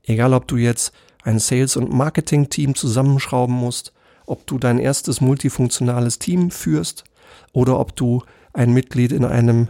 Egal 0.03 0.33
ob 0.33 0.47
du 0.49 0.57
jetzt 0.57 0.93
ein 1.23 1.39
Sales- 1.39 1.77
und 1.77 1.93
Marketing-Team 1.93 2.75
zusammenschrauben 2.75 3.55
musst, 3.55 3.93
ob 4.25 4.45
du 4.47 4.57
dein 4.57 4.79
erstes 4.79 5.21
multifunktionales 5.21 6.19
Team 6.19 6.51
führst 6.51 7.03
oder 7.51 7.79
ob 7.79 7.95
du 7.95 8.23
ein 8.53 8.73
Mitglied 8.73 9.11
in 9.11 9.25
einem 9.25 9.69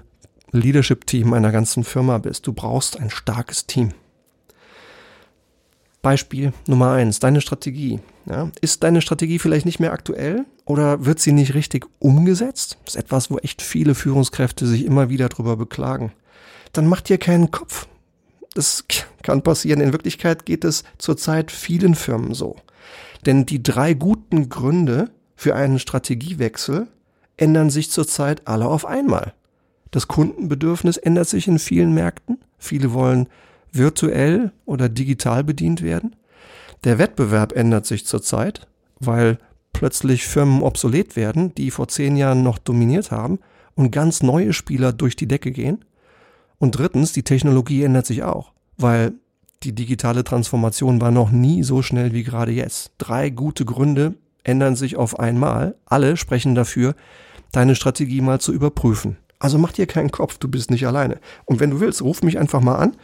Leadership-Team 0.51 1.33
einer 1.33 1.51
ganzen 1.51 1.83
Firma 1.83 2.17
bist. 2.17 2.45
Du 2.47 2.53
brauchst 2.53 2.99
ein 2.99 3.09
starkes 3.09 3.65
Team. 3.65 3.91
Beispiel 6.01 6.51
Nummer 6.67 6.91
eins, 6.91 7.19
deine 7.19 7.41
Strategie. 7.41 7.99
Ja, 8.25 8.51
ist 8.61 8.83
deine 8.83 9.01
Strategie 9.01 9.39
vielleicht 9.39 9.65
nicht 9.65 9.79
mehr 9.79 9.93
aktuell 9.93 10.45
oder 10.65 11.05
wird 11.05 11.19
sie 11.19 11.31
nicht 11.31 11.53
richtig 11.55 11.87
umgesetzt? 11.99 12.77
Das 12.85 12.95
ist 12.95 13.01
etwas, 13.01 13.31
wo 13.31 13.37
echt 13.37 13.61
viele 13.61 13.95
Führungskräfte 13.95 14.67
sich 14.67 14.85
immer 14.85 15.09
wieder 15.09 15.29
drüber 15.29 15.57
beklagen. 15.57 16.11
Dann 16.73 16.87
mach 16.87 17.01
dir 17.01 17.17
keinen 17.17 17.51
Kopf. 17.51 17.87
Das 18.53 18.85
kann 19.23 19.41
passieren. 19.41 19.81
In 19.81 19.93
Wirklichkeit 19.93 20.45
geht 20.45 20.63
es 20.63 20.83
zurzeit 20.97 21.51
vielen 21.51 21.95
Firmen 21.95 22.33
so. 22.33 22.57
Denn 23.25 23.45
die 23.45 23.63
drei 23.63 23.93
guten 23.93 24.12
Gründe 24.49 25.11
für 25.35 25.55
einen 25.55 25.79
Strategiewechsel 25.79 26.87
ändern 27.37 27.69
sich 27.69 27.89
zurzeit 27.89 28.47
alle 28.47 28.67
auf 28.67 28.85
einmal. 28.85 29.33
Das 29.91 30.07
Kundenbedürfnis 30.07 30.97
ändert 30.97 31.27
sich 31.27 31.47
in 31.47 31.59
vielen 31.59 31.93
Märkten. 31.93 32.39
Viele 32.57 32.93
wollen 32.93 33.27
virtuell 33.71 34.51
oder 34.65 34.89
digital 34.89 35.43
bedient 35.43 35.81
werden. 35.81 36.15
Der 36.83 36.97
Wettbewerb 36.97 37.53
ändert 37.53 37.85
sich 37.85 38.05
zurzeit, 38.05 38.67
weil 38.99 39.37
plötzlich 39.71 40.25
Firmen 40.25 40.61
obsolet 40.61 41.15
werden, 41.15 41.53
die 41.55 41.71
vor 41.71 41.87
zehn 41.87 42.15
Jahren 42.15 42.43
noch 42.43 42.57
dominiert 42.57 43.11
haben 43.11 43.39
und 43.75 43.91
ganz 43.91 44.21
neue 44.21 44.53
Spieler 44.53 44.93
durch 44.93 45.15
die 45.15 45.27
Decke 45.27 45.51
gehen. 45.51 45.83
Und 46.59 46.77
drittens, 46.77 47.11
die 47.11 47.23
Technologie 47.23 47.83
ändert 47.83 48.05
sich 48.05 48.23
auch, 48.23 48.53
weil 48.77 49.13
die 49.63 49.73
digitale 49.73 50.23
Transformation 50.23 51.01
war 51.01 51.11
noch 51.11 51.31
nie 51.31 51.63
so 51.63 51.81
schnell 51.81 52.13
wie 52.13 52.23
gerade 52.23 52.51
jetzt. 52.51 52.91
Drei 52.97 53.29
gute 53.29 53.65
Gründe 53.65 54.15
ändern 54.43 54.75
sich 54.75 54.97
auf 54.97 55.19
einmal. 55.19 55.75
Alle 55.85 56.17
sprechen 56.17 56.55
dafür, 56.55 56.95
deine 57.51 57.75
Strategie 57.75 58.21
mal 58.21 58.39
zu 58.39 58.53
überprüfen. 58.53 59.17
Also 59.39 59.57
mach 59.57 59.71
dir 59.71 59.87
keinen 59.87 60.11
Kopf, 60.11 60.37
du 60.37 60.47
bist 60.47 60.71
nicht 60.71 60.87
alleine. 60.87 61.19
Und 61.45 61.59
wenn 61.59 61.71
du 61.71 61.79
willst, 61.79 62.01
ruf 62.01 62.23
mich 62.23 62.39
einfach 62.39 62.61
mal 62.61 62.75
an. 62.75 62.95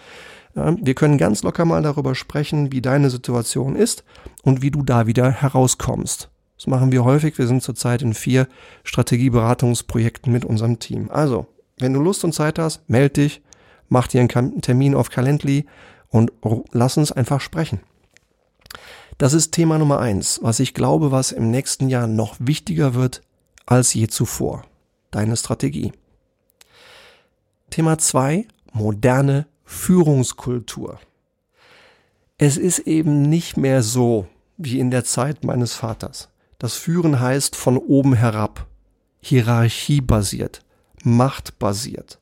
Wir 0.81 0.95
können 0.95 1.17
ganz 1.17 1.43
locker 1.43 1.63
mal 1.65 1.83
darüber 1.83 2.15
sprechen, 2.15 2.71
wie 2.71 2.81
deine 2.81 3.09
Situation 3.09 3.75
ist 3.75 4.03
und 4.43 4.61
wie 4.61 4.71
du 4.71 4.81
da 4.83 5.05
wieder 5.05 5.31
herauskommst. 5.31 6.29
Das 6.57 6.67
machen 6.67 6.91
wir 6.91 7.05
häufig. 7.05 7.37
Wir 7.37 7.47
sind 7.47 7.63
zurzeit 7.63 8.01
in 8.01 8.13
vier 8.13 8.47
Strategieberatungsprojekten 8.83 10.33
mit 10.33 10.43
unserem 10.43 10.79
Team. 10.79 11.09
Also, 11.09 11.47
wenn 11.77 11.93
du 11.93 12.01
Lust 12.01 12.23
und 12.23 12.33
Zeit 12.33 12.59
hast, 12.59 12.89
melde 12.89 13.21
dich, 13.21 13.41
mach 13.87 14.07
dir 14.07 14.21
einen 14.21 14.61
Termin 14.61 14.95
auf 14.95 15.09
Calendly 15.09 15.65
und 16.09 16.31
lass 16.71 16.97
uns 16.97 17.11
einfach 17.11 17.41
sprechen. 17.41 17.81
Das 19.17 19.33
ist 19.33 19.51
Thema 19.51 19.77
Nummer 19.77 19.99
eins, 19.99 20.39
was 20.41 20.59
ich 20.59 20.73
glaube, 20.73 21.11
was 21.11 21.31
im 21.31 21.51
nächsten 21.51 21.89
Jahr 21.89 22.07
noch 22.07 22.35
wichtiger 22.39 22.93
wird 22.93 23.21
als 23.65 23.93
je 23.93 24.07
zuvor. 24.07 24.63
Deine 25.11 25.35
Strategie. 25.35 25.91
Thema 27.69 27.97
zwei: 27.97 28.47
moderne 28.71 29.45
Führungskultur. 29.65 30.99
Es 32.37 32.57
ist 32.57 32.79
eben 32.79 33.23
nicht 33.23 33.57
mehr 33.57 33.83
so 33.83 34.27
wie 34.57 34.79
in 34.79 34.91
der 34.91 35.03
Zeit 35.03 35.43
meines 35.43 35.73
Vaters. 35.73 36.29
Das 36.57 36.75
Führen 36.75 37.19
heißt 37.19 37.55
von 37.55 37.77
oben 37.77 38.13
herab, 38.13 38.67
hierarchiebasiert, 39.21 40.63
machtbasiert 41.03 42.18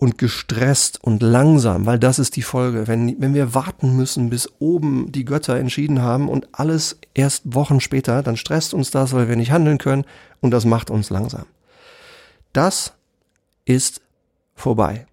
und 0.00 0.16
gestresst 0.16 1.04
und 1.04 1.22
langsam, 1.22 1.84
weil 1.84 1.98
das 1.98 2.18
ist 2.18 2.36
die 2.36 2.42
Folge. 2.42 2.88
Wenn, 2.88 3.20
wenn 3.20 3.34
wir 3.34 3.52
warten 3.52 3.94
müssen, 3.96 4.30
bis 4.30 4.50
oben 4.58 5.12
die 5.12 5.26
Götter 5.26 5.58
entschieden 5.58 6.00
haben 6.00 6.30
und 6.30 6.48
alles 6.52 6.98
erst 7.12 7.54
Wochen 7.54 7.80
später, 7.80 8.22
dann 8.22 8.38
stresst 8.38 8.72
uns 8.72 8.90
das, 8.90 9.12
weil 9.12 9.28
wir 9.28 9.36
nicht 9.36 9.50
handeln 9.50 9.76
können 9.76 10.06
und 10.40 10.52
das 10.52 10.64
macht 10.64 10.88
uns 10.88 11.10
langsam. 11.10 11.44
Das 12.54 12.94
ist 13.66 14.00
vorbei. 14.54 15.06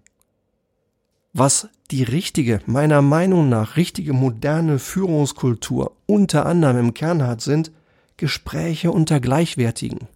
Was 1.34 1.68
die 1.90 2.02
richtige, 2.02 2.60
meiner 2.64 3.02
Meinung 3.02 3.50
nach 3.50 3.76
richtige 3.76 4.14
moderne 4.14 4.78
Führungskultur 4.78 5.92
unter 6.06 6.46
anderem 6.46 6.78
im 6.78 6.94
Kern 6.94 7.26
hat, 7.26 7.42
sind 7.42 7.72
Gespräche 8.16 8.90
unter 8.90 9.20
Gleichwertigen, 9.20 10.08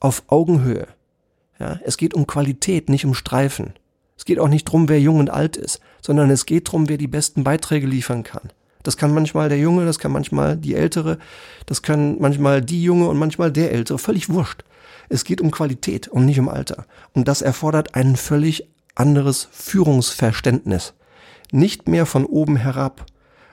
auf 0.00 0.22
Augenhöhe. 0.26 0.86
Ja, 1.58 1.80
es 1.82 1.96
geht 1.96 2.12
um 2.12 2.26
Qualität, 2.26 2.90
nicht 2.90 3.06
um 3.06 3.14
Streifen. 3.14 3.72
Es 4.22 4.24
geht 4.24 4.38
auch 4.38 4.46
nicht 4.46 4.66
drum, 4.66 4.88
wer 4.88 5.00
jung 5.00 5.18
und 5.18 5.30
alt 5.30 5.56
ist, 5.56 5.80
sondern 6.00 6.30
es 6.30 6.46
geht 6.46 6.70
drum, 6.70 6.88
wer 6.88 6.96
die 6.96 7.08
besten 7.08 7.42
Beiträge 7.42 7.88
liefern 7.88 8.22
kann. 8.22 8.52
Das 8.84 8.96
kann 8.96 9.12
manchmal 9.12 9.48
der 9.48 9.58
Junge, 9.58 9.84
das 9.84 9.98
kann 9.98 10.12
manchmal 10.12 10.56
die 10.56 10.76
Ältere, 10.76 11.18
das 11.66 11.82
kann 11.82 12.20
manchmal 12.20 12.62
die 12.62 12.84
Junge 12.84 13.08
und 13.08 13.18
manchmal 13.18 13.50
der 13.50 13.72
Ältere. 13.72 13.98
Völlig 13.98 14.28
wurscht. 14.28 14.62
Es 15.08 15.24
geht 15.24 15.40
um 15.40 15.50
Qualität 15.50 16.06
und 16.06 16.24
nicht 16.24 16.38
um 16.38 16.48
Alter. 16.48 16.86
Und 17.14 17.26
das 17.26 17.42
erfordert 17.42 17.96
ein 17.96 18.14
völlig 18.14 18.68
anderes 18.94 19.48
Führungsverständnis. 19.50 20.94
Nicht 21.50 21.88
mehr 21.88 22.06
von 22.06 22.24
oben 22.24 22.54
herab, 22.54 23.06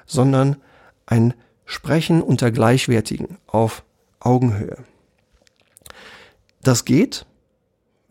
sondern 0.05 0.57
ein 1.07 1.33
Sprechen 1.65 2.21
unter 2.21 2.51
Gleichwertigen 2.51 3.39
auf 3.47 3.83
Augenhöhe. 4.19 4.77
Das 6.61 6.85
geht, 6.85 7.25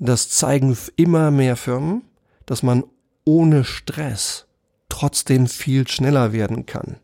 das 0.00 0.28
zeigen 0.28 0.76
immer 0.96 1.30
mehr 1.30 1.54
Firmen, 1.54 2.02
dass 2.48 2.62
man 2.62 2.82
ohne 3.24 3.62
Stress 3.62 4.46
trotzdem 4.88 5.46
viel 5.46 5.86
schneller 5.86 6.32
werden 6.32 6.64
kann. 6.64 6.96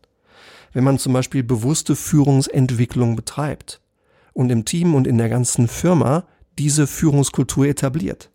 Wenn 0.73 0.83
man 0.83 0.97
zum 0.97 1.13
Beispiel 1.13 1.43
bewusste 1.43 1.95
Führungsentwicklung 1.95 3.15
betreibt 3.15 3.79
und 4.33 4.49
im 4.49 4.65
Team 4.65 4.95
und 4.95 5.05
in 5.05 5.19
der 5.19 5.29
ganzen 5.29 5.67
Firma 5.67 6.23
diese 6.57 6.87
Führungskultur 6.87 7.67
etabliert. 7.67 8.31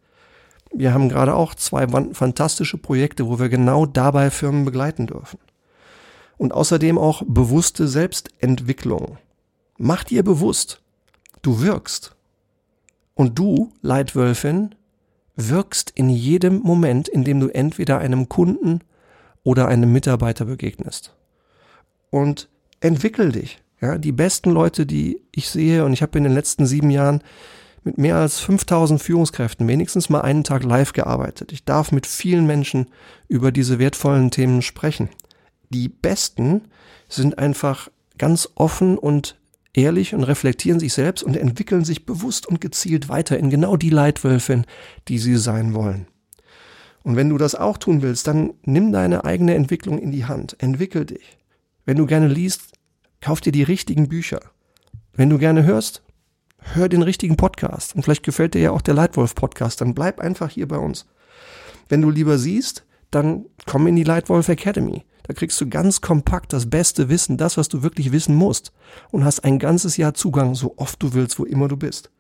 Wir 0.73 0.95
haben 0.95 1.09
gerade 1.09 1.35
auch 1.35 1.57
zwei 1.57 1.89
fantastische 2.13 2.79
Projekte, 2.79 3.27
wo 3.27 3.41
wir 3.41 3.49
genau 3.49 3.87
dabei 3.87 4.31
Firmen 4.31 4.65
begleiten 4.65 5.09
dürfen. 5.09 5.41
Und 6.39 6.53
außerdem 6.53 6.97
auch 6.97 7.25
bewusste 7.27 7.89
Selbstentwicklung. 7.89 9.19
Mach 9.79 10.05
dir 10.05 10.23
bewusst, 10.23 10.81
du 11.43 11.61
wirkst. 11.61 12.15
Und 13.15 13.37
du, 13.37 13.73
Leitwölfin, 13.83 14.77
wirkst 15.49 15.91
in 15.95 16.11
jedem 16.11 16.61
Moment, 16.61 17.09
in 17.09 17.25
dem 17.25 17.41
du 17.41 17.49
entweder 17.49 17.99
einem 17.99 18.29
Kunden 18.29 18.81
oder 19.43 19.69
einem 19.69 19.93
Mitarbeiter 19.93 20.45
begegnest. 20.45 21.15
Und 22.11 22.49
entwickel 22.81 23.33
dich. 23.33 23.59
Ja, 23.81 23.97
die 23.97 24.13
besten 24.13 24.51
Leute, 24.51 24.85
die 24.85 25.23
ich 25.33 25.49
sehe, 25.49 25.85
und 25.85 25.93
ich 25.93 26.03
habe 26.03 26.19
in 26.19 26.25
den 26.25 26.35
letzten 26.35 26.67
sieben 26.67 26.91
Jahren 26.91 27.23
mit 27.83 27.97
mehr 27.97 28.17
als 28.17 28.41
5000 28.41 29.01
Führungskräften 29.01 29.67
wenigstens 29.67 30.11
mal 30.11 30.21
einen 30.21 30.45
Tag 30.45 30.65
live 30.65 30.93
gearbeitet. 30.93 31.53
Ich 31.53 31.65
darf 31.65 31.93
mit 31.93 32.07
vielen 32.07 32.47
Menschen 32.47 32.89
über 33.29 33.53
diese 33.53 33.79
wertvollen 33.79 34.31
Themen 34.31 34.61
sprechen. 34.61 35.09
Die 35.71 35.89
Besten 35.89 36.63
sind 37.09 37.39
einfach 37.39 37.91
ganz 38.19 38.51
offen 38.55 38.99
und 38.99 39.40
ehrlich 39.75 40.15
und 40.15 40.25
reflektieren 40.25 40.81
sich 40.81 40.93
selbst 40.93 41.23
und 41.23 41.37
entwickeln 41.37 41.85
sich 41.85 42.07
bewusst 42.07 42.47
und 42.47 42.61
gezielt 42.61 43.09
weiter 43.09 43.39
in 43.39 43.51
genau 43.51 43.77
die 43.77 43.91
Leitwölfin, 43.91 44.65
die 45.09 45.19
sie 45.19 45.37
sein 45.37 45.75
wollen. 45.75 46.07
Und 47.03 47.17
wenn 47.17 47.31
du 47.31 47.39
das 47.39 47.55
auch 47.55 47.79
tun 47.79 48.03
willst, 48.03 48.27
dann 48.27 48.53
nimm 48.65 48.93
deine 48.93 49.25
eigene 49.25 49.55
Entwicklung 49.55 49.99
in 49.99 50.11
die 50.11 50.27
Hand, 50.27 50.57
entwickel 50.59 51.07
dich. 51.07 51.39
Wenn 51.87 51.97
du 51.97 52.07
gerne 52.07 52.29
liest, 52.29 52.73
kauf 53.21 53.41
dir 53.41 53.53
die 53.53 53.63
richtigen 53.63 54.09
Bücher. 54.09 54.41
Wenn 55.13 55.31
du 55.31 55.39
gerne 55.39 55.65
hörst, 55.65 56.03
hör 56.59 56.89
den 56.89 57.03
richtigen 57.03 57.37
Podcast. 57.37 57.95
Und 57.95 58.03
vielleicht 58.03 58.23
gefällt 58.23 58.55
dir 58.55 58.61
ja 58.61 58.71
auch 58.71 58.83
der 58.83 58.95
Leitwolf 58.95 59.35
Podcast, 59.35 59.81
dann 59.81 59.95
bleib 59.95 60.21
einfach 60.21 60.51
hier 60.51 60.69
bei 60.69 60.77
uns. 60.77 61.07
Wenn 61.89 62.03
du 62.03 62.11
lieber 62.11 62.39
siehst, 62.39 62.85
dann 63.11 63.47
komm 63.67 63.87
in 63.87 63.97
die 63.97 64.05
Leitwolf 64.05 64.49
Academy. 64.49 65.05
Da 65.31 65.35
kriegst 65.35 65.61
du 65.61 65.69
ganz 65.69 66.01
kompakt 66.01 66.53
das 66.53 66.69
beste 66.69 67.09
Wissen, 67.09 67.37
das, 67.37 67.57
was 67.57 67.69
du 67.69 67.85
wirklich 67.85 68.11
wissen 68.11 68.35
musst. 68.35 68.73
Und 69.13 69.25
hast 69.25 69.45
ein 69.45 69.61
ganzes 69.61 69.97
Jahr 69.97 70.13
Zugang, 70.13 70.57
so 70.57 70.75
oft 70.77 71.01
du 71.01 71.15
willst, 71.15 71.39
wo 71.39 71.45
immer 71.45 71.69
du 71.69 71.77
bist. 71.77 72.11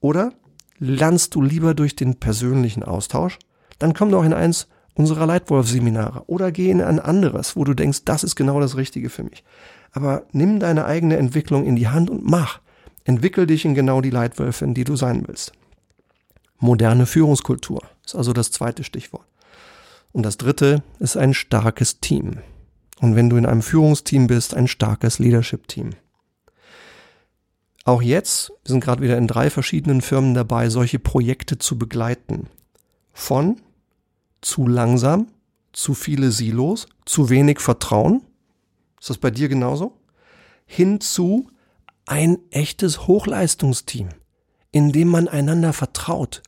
Oder 0.00 0.34
lernst 0.78 1.34
du 1.34 1.40
lieber 1.40 1.72
durch 1.72 1.96
den 1.96 2.16
persönlichen 2.16 2.82
Austausch? 2.82 3.38
Dann 3.78 3.94
komm 3.94 4.10
doch 4.10 4.22
in 4.22 4.34
eins 4.34 4.68
unserer 4.92 5.24
Leitwolf-Seminare 5.24 6.24
oder 6.26 6.52
geh 6.52 6.70
in 6.70 6.82
ein 6.82 7.00
anderes, 7.00 7.56
wo 7.56 7.64
du 7.64 7.72
denkst, 7.72 8.04
das 8.04 8.22
ist 8.22 8.36
genau 8.36 8.60
das 8.60 8.76
Richtige 8.76 9.08
für 9.08 9.22
mich. 9.22 9.44
Aber 9.92 10.24
nimm 10.32 10.60
deine 10.60 10.84
eigene 10.84 11.16
Entwicklung 11.16 11.64
in 11.64 11.76
die 11.76 11.88
Hand 11.88 12.10
und 12.10 12.22
mach. 12.22 12.60
Entwickel 13.04 13.46
dich 13.46 13.64
in 13.64 13.74
genau 13.74 14.02
die 14.02 14.10
Leitwölfin, 14.10 14.74
die 14.74 14.84
du 14.84 14.94
sein 14.94 15.26
willst. 15.26 15.52
Moderne 16.58 17.06
Führungskultur 17.06 17.80
ist 18.04 18.14
also 18.14 18.34
das 18.34 18.50
zweite 18.50 18.84
Stichwort. 18.84 19.24
Und 20.12 20.24
das 20.24 20.36
dritte 20.36 20.82
ist 20.98 21.16
ein 21.16 21.34
starkes 21.34 22.00
Team. 22.00 22.38
Und 23.00 23.16
wenn 23.16 23.30
du 23.30 23.36
in 23.36 23.46
einem 23.46 23.62
Führungsteam 23.62 24.26
bist, 24.26 24.54
ein 24.54 24.68
starkes 24.68 25.18
Leadership-Team. 25.18 25.90
Auch 27.84 28.00
jetzt, 28.00 28.50
wir 28.50 28.72
sind 28.72 28.84
gerade 28.84 29.02
wieder 29.02 29.18
in 29.18 29.26
drei 29.26 29.50
verschiedenen 29.50 30.02
Firmen 30.02 30.34
dabei, 30.34 30.68
solche 30.68 31.00
Projekte 31.00 31.58
zu 31.58 31.78
begleiten. 31.78 32.48
Von 33.12 33.60
zu 34.40 34.68
langsam, 34.68 35.28
zu 35.72 35.94
viele 35.94 36.30
Silos, 36.30 36.86
zu 37.04 37.28
wenig 37.28 37.58
Vertrauen. 37.58 38.22
Ist 39.00 39.10
das 39.10 39.18
bei 39.18 39.30
dir 39.30 39.48
genauso? 39.48 39.98
Hin 40.64 41.00
zu 41.00 41.48
ein 42.06 42.38
echtes 42.50 43.06
Hochleistungsteam, 43.06 44.10
in 44.70 44.92
dem 44.92 45.08
man 45.08 45.28
einander 45.28 45.72
vertraut, 45.72 46.42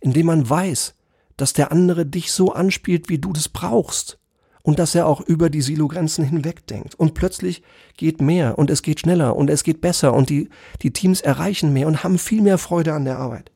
in 0.00 0.12
dem 0.12 0.26
man 0.26 0.48
weiß, 0.48 0.94
dass 1.38 1.54
der 1.54 1.72
andere 1.72 2.04
dich 2.04 2.30
so 2.32 2.52
anspielt, 2.52 3.08
wie 3.08 3.18
du 3.18 3.32
das 3.32 3.48
brauchst 3.48 4.18
und 4.62 4.78
dass 4.78 4.94
er 4.94 5.06
auch 5.06 5.22
über 5.22 5.48
die 5.48 5.62
Silogrenzen 5.62 6.24
hinweg 6.24 6.66
denkt. 6.66 6.94
Und 6.96 7.14
plötzlich 7.14 7.62
geht 7.96 8.20
mehr 8.20 8.58
und 8.58 8.68
es 8.68 8.82
geht 8.82 9.00
schneller 9.00 9.34
und 9.34 9.48
es 9.48 9.64
geht 9.64 9.80
besser 9.80 10.12
und 10.12 10.28
die, 10.28 10.50
die 10.82 10.92
Teams 10.92 11.22
erreichen 11.22 11.72
mehr 11.72 11.86
und 11.86 12.04
haben 12.04 12.18
viel 12.18 12.42
mehr 12.42 12.58
Freude 12.58 12.92
an 12.92 13.06
der 13.06 13.18
Arbeit. 13.18 13.50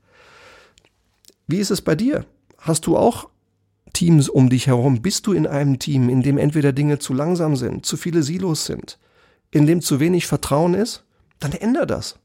Wie 1.46 1.58
ist 1.58 1.70
es 1.70 1.82
bei 1.82 1.94
dir? 1.94 2.24
Hast 2.56 2.86
du 2.86 2.96
auch 2.96 3.28
Teams 3.92 4.28
um 4.28 4.48
dich 4.48 4.68
herum? 4.68 5.02
Bist 5.02 5.26
du 5.26 5.32
in 5.32 5.46
einem 5.46 5.78
Team, 5.78 6.08
in 6.08 6.22
dem 6.22 6.38
entweder 6.38 6.72
Dinge 6.72 6.98
zu 6.98 7.12
langsam 7.12 7.56
sind, 7.56 7.84
zu 7.84 7.96
viele 7.96 8.22
Silos 8.22 8.64
sind, 8.64 8.98
in 9.50 9.66
dem 9.66 9.82
zu 9.82 10.00
wenig 10.00 10.26
Vertrauen 10.26 10.74
ist? 10.74 11.04
Dann 11.40 11.52
änder 11.52 11.84
das. 11.84 12.18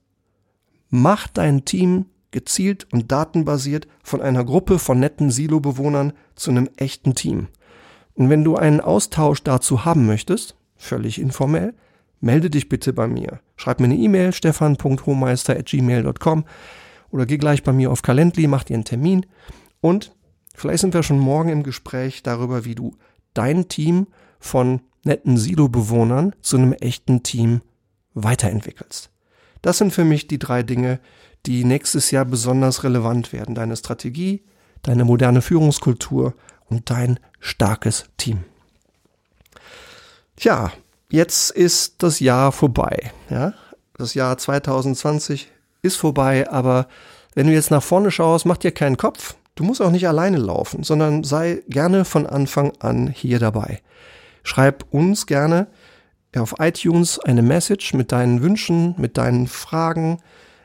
Mach 0.90 1.28
dein 1.28 1.66
Team 1.66 2.06
gezielt 2.32 2.88
und 2.92 3.12
datenbasiert 3.12 3.88
von 4.04 4.22
einer 4.22 4.44
Gruppe 4.44 4.80
von 4.80 5.00
netten 5.00 5.32
Silo-Bewohnern 5.32 6.14
zu 6.36 6.52
einem 6.52 6.70
echten 6.78 7.16
Team. 7.16 7.48
Und 8.16 8.30
wenn 8.30 8.44
du 8.44 8.56
einen 8.56 8.82
Austausch 8.82 9.44
dazu 9.44 9.86
haben 9.86 10.06
möchtest, 10.06 10.56
völlig 10.76 11.20
informell, 11.20 11.74
melde 12.20 12.50
dich 12.50 12.70
bitte 12.70 12.94
bei 12.94 13.08
mir. 13.08 13.40
Schreib 13.56 13.80
mir 13.80 13.86
eine 13.86 13.96
E-Mail, 13.96 14.34
stefan.hohmeister.gmail.com 14.34 16.46
oder 17.10 17.26
geh 17.26 17.38
gleich 17.38 17.64
bei 17.64 17.74
mir 17.74 17.92
auf 17.92 18.02
Calendly, 18.02 18.48
mach 18.48 18.64
dir 18.64 18.74
einen 18.74 18.86
Termin 18.86 19.26
und 19.82 20.16
vielleicht 20.56 20.82
sind 20.82 20.94
wir 20.94 21.04
schon 21.04 21.20
morgen 21.20 21.50
im 21.50 21.64
Gespräch 21.64 22.24
darüber, 22.24 22.66
wie 22.66 22.76
du 22.76 22.96
dein 23.34 23.68
Team 23.68 24.08
von 24.40 24.82
netten 25.04 25.38
Silo-Bewohnern 25.38 26.34
zu 26.42 26.58
einem 26.58 26.74
echten 26.74 27.24
Team 27.24 27.62
weiterentwickelst. 28.14 29.12
Das 29.62 29.78
sind 29.78 29.94
für 29.94 30.04
mich 30.04 30.28
die 30.28 30.40
drei 30.40 30.64
Dinge, 30.64 31.00
die 31.48 31.64
nächstes 31.64 32.12
Jahr 32.12 32.26
besonders 32.26 32.84
relevant 32.84 33.32
werden. 33.34 33.56
Deine 33.56 33.76
Strategie, 33.78 34.44
deine 34.84 35.06
moderne 35.06 35.42
Führungskultur 35.42 36.34
und 36.70 36.90
dein 36.90 37.20
starkes 37.40 38.06
Team. 38.18 38.44
Tja, 40.36 40.72
jetzt 41.10 41.52
ist 41.52 42.04
das 42.04 42.20
Jahr 42.20 42.52
vorbei. 42.52 43.12
Ja? 43.30 43.54
Das 43.98 44.14
Jahr 44.14 44.38
2020 44.38 45.50
ist 45.82 45.96
vorbei, 45.96 46.50
aber 46.52 46.88
wenn 47.34 47.48
du 47.48 47.54
jetzt 47.54 47.72
nach 47.72 47.84
vorne 47.84 48.12
schaust, 48.12 48.46
mach 48.46 48.58
dir 48.58 48.72
keinen 48.72 48.98
Kopf. 48.98 49.36
Du 49.56 49.64
musst 49.64 49.82
auch 49.82 49.90
nicht 49.90 50.08
alleine 50.08 50.38
laufen, 50.38 50.84
sondern 50.84 51.24
sei 51.24 51.64
gerne 51.68 52.06
von 52.06 52.28
Anfang 52.28 52.74
an 52.80 53.08
hier 53.08 53.40
dabei. 53.40 53.82
Schreib 54.44 54.86
uns 54.92 55.26
gerne 55.26 55.68
auf 56.36 56.56
iTunes 56.60 57.20
eine 57.20 57.42
Message 57.42 57.94
mit 57.94 58.12
deinen 58.12 58.44
Wünschen, 58.44 58.94
mit 58.98 59.18
deinen 59.18 59.48
Fragen, 59.48 60.20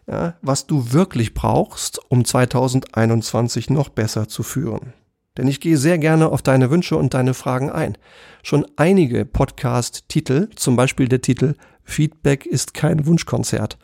ja, 0.07 0.35
was 0.43 0.67
du 0.67 0.93
wirklich 0.93 1.35
brauchst, 1.35 2.01
um 2.11 2.25
2021 2.25 3.71
noch 3.71 3.89
besser 3.89 4.29
zu 4.29 4.43
führen. 4.43 4.93
Denn 5.37 5.49
ich 5.49 5.61
gehe 5.61 5.79
sehr 5.79 5.99
gerne 5.99 6.29
auf 6.29 6.43
deine 6.43 6.71
Wünsche 6.71 6.97
und 6.97 7.15
deine 7.15 7.35
Fragen 7.35 7.71
ein. 7.71 7.97
Schon 8.43 8.67
einige 8.77 9.25
Podcast-Titel, 9.25 10.51
zum 10.57 10.77
Beispiel 10.77 11.09
der 11.09 11.23
Titel 11.23 11.55
Feedback 11.85 12.47
ist 12.47 12.75
kein 12.75 13.07
Wunschkonzert, 13.07 13.79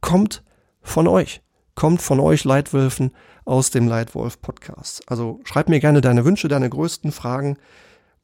kommt 0.00 0.42
von 0.80 1.06
euch, 1.06 1.42
kommt 1.74 2.02
von 2.02 2.20
euch 2.20 2.44
Leitwölfen 2.44 3.12
aus 3.44 3.70
dem 3.70 3.86
Leitwolf 3.86 4.40
Podcast. 4.40 5.02
Also 5.06 5.40
schreib 5.44 5.68
mir 5.68 5.80
gerne 5.80 6.00
deine 6.00 6.24
Wünsche, 6.24 6.48
deine 6.48 6.70
größten 6.70 7.12
Fragen. 7.12 7.58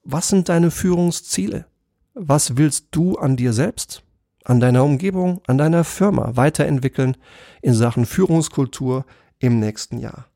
Was 0.03 0.29
sind 0.29 0.49
deine 0.49 0.71
Führungsziele? 0.71 1.67
Was 2.15 2.57
willst 2.57 2.89
du 2.91 3.19
an 3.19 3.37
dir 3.37 3.53
selbst? 3.53 4.03
An 4.45 4.61
deiner 4.61 4.85
Umgebung, 4.85 5.41
an 5.47 5.59
deiner 5.59 5.85
Firma 5.85 6.37
weiterentwickeln 6.37 7.17
in 7.63 7.75
Sachen 7.75 8.07
Führungskultur 8.07 9.05
im 9.39 9.59
nächsten 9.59 9.99
Jahr. 9.99 10.27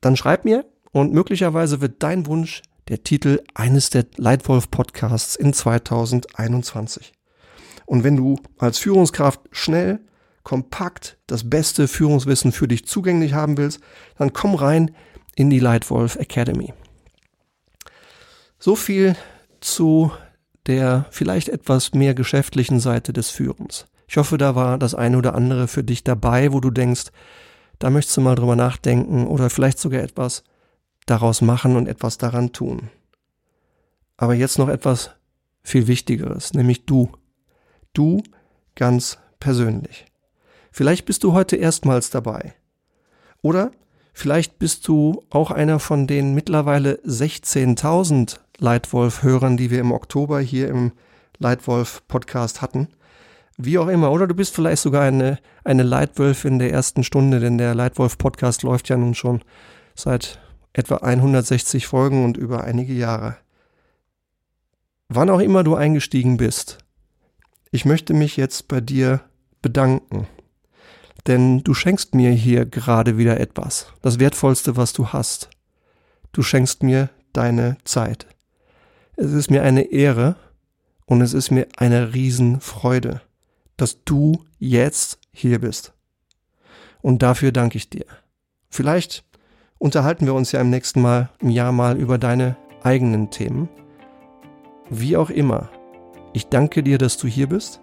Dann 0.00 0.16
schreib 0.16 0.44
mir 0.44 0.64
und 0.92 1.12
möglicherweise 1.12 1.80
wird 1.80 2.02
dein 2.02 2.26
Wunsch 2.26 2.62
der 2.88 3.02
Titel 3.02 3.42
eines 3.54 3.90
der 3.90 4.06
Leitwolf 4.16 4.70
Podcasts 4.70 5.36
in 5.36 5.52
2021. 5.52 7.12
Und 7.86 8.04
wenn 8.04 8.16
du 8.16 8.36
als 8.58 8.78
Führungskraft 8.78 9.40
schnell, 9.50 10.00
kompakt 10.42 11.18
das 11.26 11.48
beste 11.50 11.88
Führungswissen 11.88 12.52
für 12.52 12.68
dich 12.68 12.86
zugänglich 12.86 13.34
haben 13.34 13.58
willst, 13.58 13.80
dann 14.16 14.32
komm 14.32 14.54
rein 14.54 14.94
in 15.36 15.50
die 15.50 15.58
Leitwolf 15.58 16.16
Academy. 16.16 16.72
So 18.58 18.74
viel 18.74 19.14
zu 19.60 20.10
der 20.68 21.06
vielleicht 21.10 21.48
etwas 21.48 21.94
mehr 21.94 22.14
geschäftlichen 22.14 22.78
Seite 22.78 23.12
des 23.12 23.30
Führens. 23.30 23.86
Ich 24.06 24.16
hoffe, 24.16 24.38
da 24.38 24.54
war 24.54 24.78
das 24.78 24.94
eine 24.94 25.18
oder 25.18 25.34
andere 25.34 25.66
für 25.66 25.82
dich 25.82 26.04
dabei, 26.04 26.52
wo 26.52 26.60
du 26.60 26.70
denkst, 26.70 27.06
da 27.78 27.90
möchtest 27.90 28.16
du 28.16 28.20
mal 28.20 28.34
drüber 28.34 28.56
nachdenken 28.56 29.26
oder 29.26 29.50
vielleicht 29.50 29.78
sogar 29.78 30.02
etwas 30.02 30.44
daraus 31.06 31.40
machen 31.40 31.76
und 31.76 31.88
etwas 31.88 32.18
daran 32.18 32.52
tun. 32.52 32.90
Aber 34.16 34.34
jetzt 34.34 34.58
noch 34.58 34.68
etwas 34.68 35.10
viel 35.62 35.86
Wichtigeres, 35.86 36.54
nämlich 36.54 36.86
du. 36.86 37.10
Du 37.92 38.22
ganz 38.74 39.18
persönlich. 39.40 40.06
Vielleicht 40.70 41.06
bist 41.06 41.24
du 41.24 41.32
heute 41.32 41.56
erstmals 41.56 42.10
dabei. 42.10 42.54
Oder 43.42 43.70
vielleicht 44.12 44.58
bist 44.58 44.86
du 44.88 45.24
auch 45.30 45.50
einer 45.50 45.78
von 45.78 46.06
den 46.06 46.34
mittlerweile 46.34 46.94
16.000 47.06 48.38
Leitwolf-Hörern, 48.58 49.56
die 49.56 49.70
wir 49.70 49.80
im 49.80 49.92
Oktober 49.92 50.40
hier 50.40 50.68
im 50.68 50.92
Leitwolf-Podcast 51.38 52.62
hatten. 52.62 52.88
Wie 53.56 53.78
auch 53.78 53.88
immer. 53.88 54.12
Oder 54.12 54.26
du 54.26 54.34
bist 54.34 54.54
vielleicht 54.54 54.82
sogar 54.82 55.02
eine, 55.02 55.38
eine 55.64 55.82
Leitwölfin 55.82 56.58
der 56.58 56.72
ersten 56.72 57.04
Stunde, 57.04 57.40
denn 57.40 57.58
der 57.58 57.74
Leitwolf-Podcast 57.74 58.62
läuft 58.62 58.88
ja 58.88 58.96
nun 58.96 59.14
schon 59.14 59.42
seit 59.94 60.40
etwa 60.72 60.96
160 60.96 61.86
Folgen 61.86 62.24
und 62.24 62.36
über 62.36 62.64
einige 62.64 62.92
Jahre. 62.92 63.36
Wann 65.08 65.30
auch 65.30 65.40
immer 65.40 65.64
du 65.64 65.74
eingestiegen 65.74 66.36
bist, 66.36 66.78
ich 67.70 67.84
möchte 67.84 68.14
mich 68.14 68.36
jetzt 68.36 68.68
bei 68.68 68.80
dir 68.80 69.20
bedanken. 69.62 70.26
Denn 71.26 71.62
du 71.62 71.74
schenkst 71.74 72.14
mir 72.14 72.30
hier 72.30 72.64
gerade 72.64 73.18
wieder 73.18 73.40
etwas, 73.40 73.92
das 74.02 74.18
Wertvollste, 74.18 74.76
was 74.76 74.92
du 74.92 75.08
hast. 75.08 75.50
Du 76.32 76.42
schenkst 76.42 76.82
mir 76.82 77.10
deine 77.32 77.76
Zeit. 77.84 78.26
Es 79.20 79.32
ist 79.32 79.50
mir 79.50 79.64
eine 79.64 79.90
Ehre 79.90 80.36
und 81.04 81.22
es 81.22 81.34
ist 81.34 81.50
mir 81.50 81.66
eine 81.76 82.14
Riesenfreude, 82.14 83.20
dass 83.76 84.04
du 84.04 84.44
jetzt 84.60 85.18
hier 85.32 85.58
bist. 85.58 85.92
Und 87.02 87.20
dafür 87.20 87.50
danke 87.50 87.78
ich 87.78 87.90
dir. 87.90 88.04
Vielleicht 88.70 89.24
unterhalten 89.78 90.24
wir 90.24 90.34
uns 90.34 90.52
ja 90.52 90.60
im 90.60 90.70
nächsten 90.70 91.02
Mal, 91.02 91.30
im 91.40 91.50
Jahr 91.50 91.72
mal 91.72 91.98
über 91.98 92.16
deine 92.16 92.56
eigenen 92.84 93.32
Themen. 93.32 93.68
Wie 94.88 95.16
auch 95.16 95.30
immer, 95.30 95.68
ich 96.32 96.46
danke 96.46 96.84
dir, 96.84 96.98
dass 96.98 97.16
du 97.16 97.26
hier 97.26 97.48
bist 97.48 97.80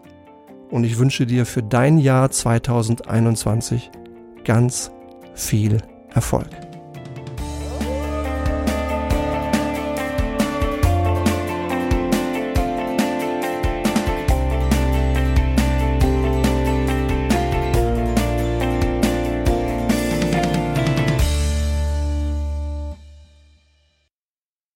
und 0.71 0.85
ich 0.85 0.97
wünsche 0.97 1.25
dir 1.25 1.45
für 1.45 1.63
dein 1.63 1.97
Jahr 1.97 2.31
2021 2.31 3.91
ganz 4.45 4.89
viel 5.33 5.79
Erfolg. 6.13 6.64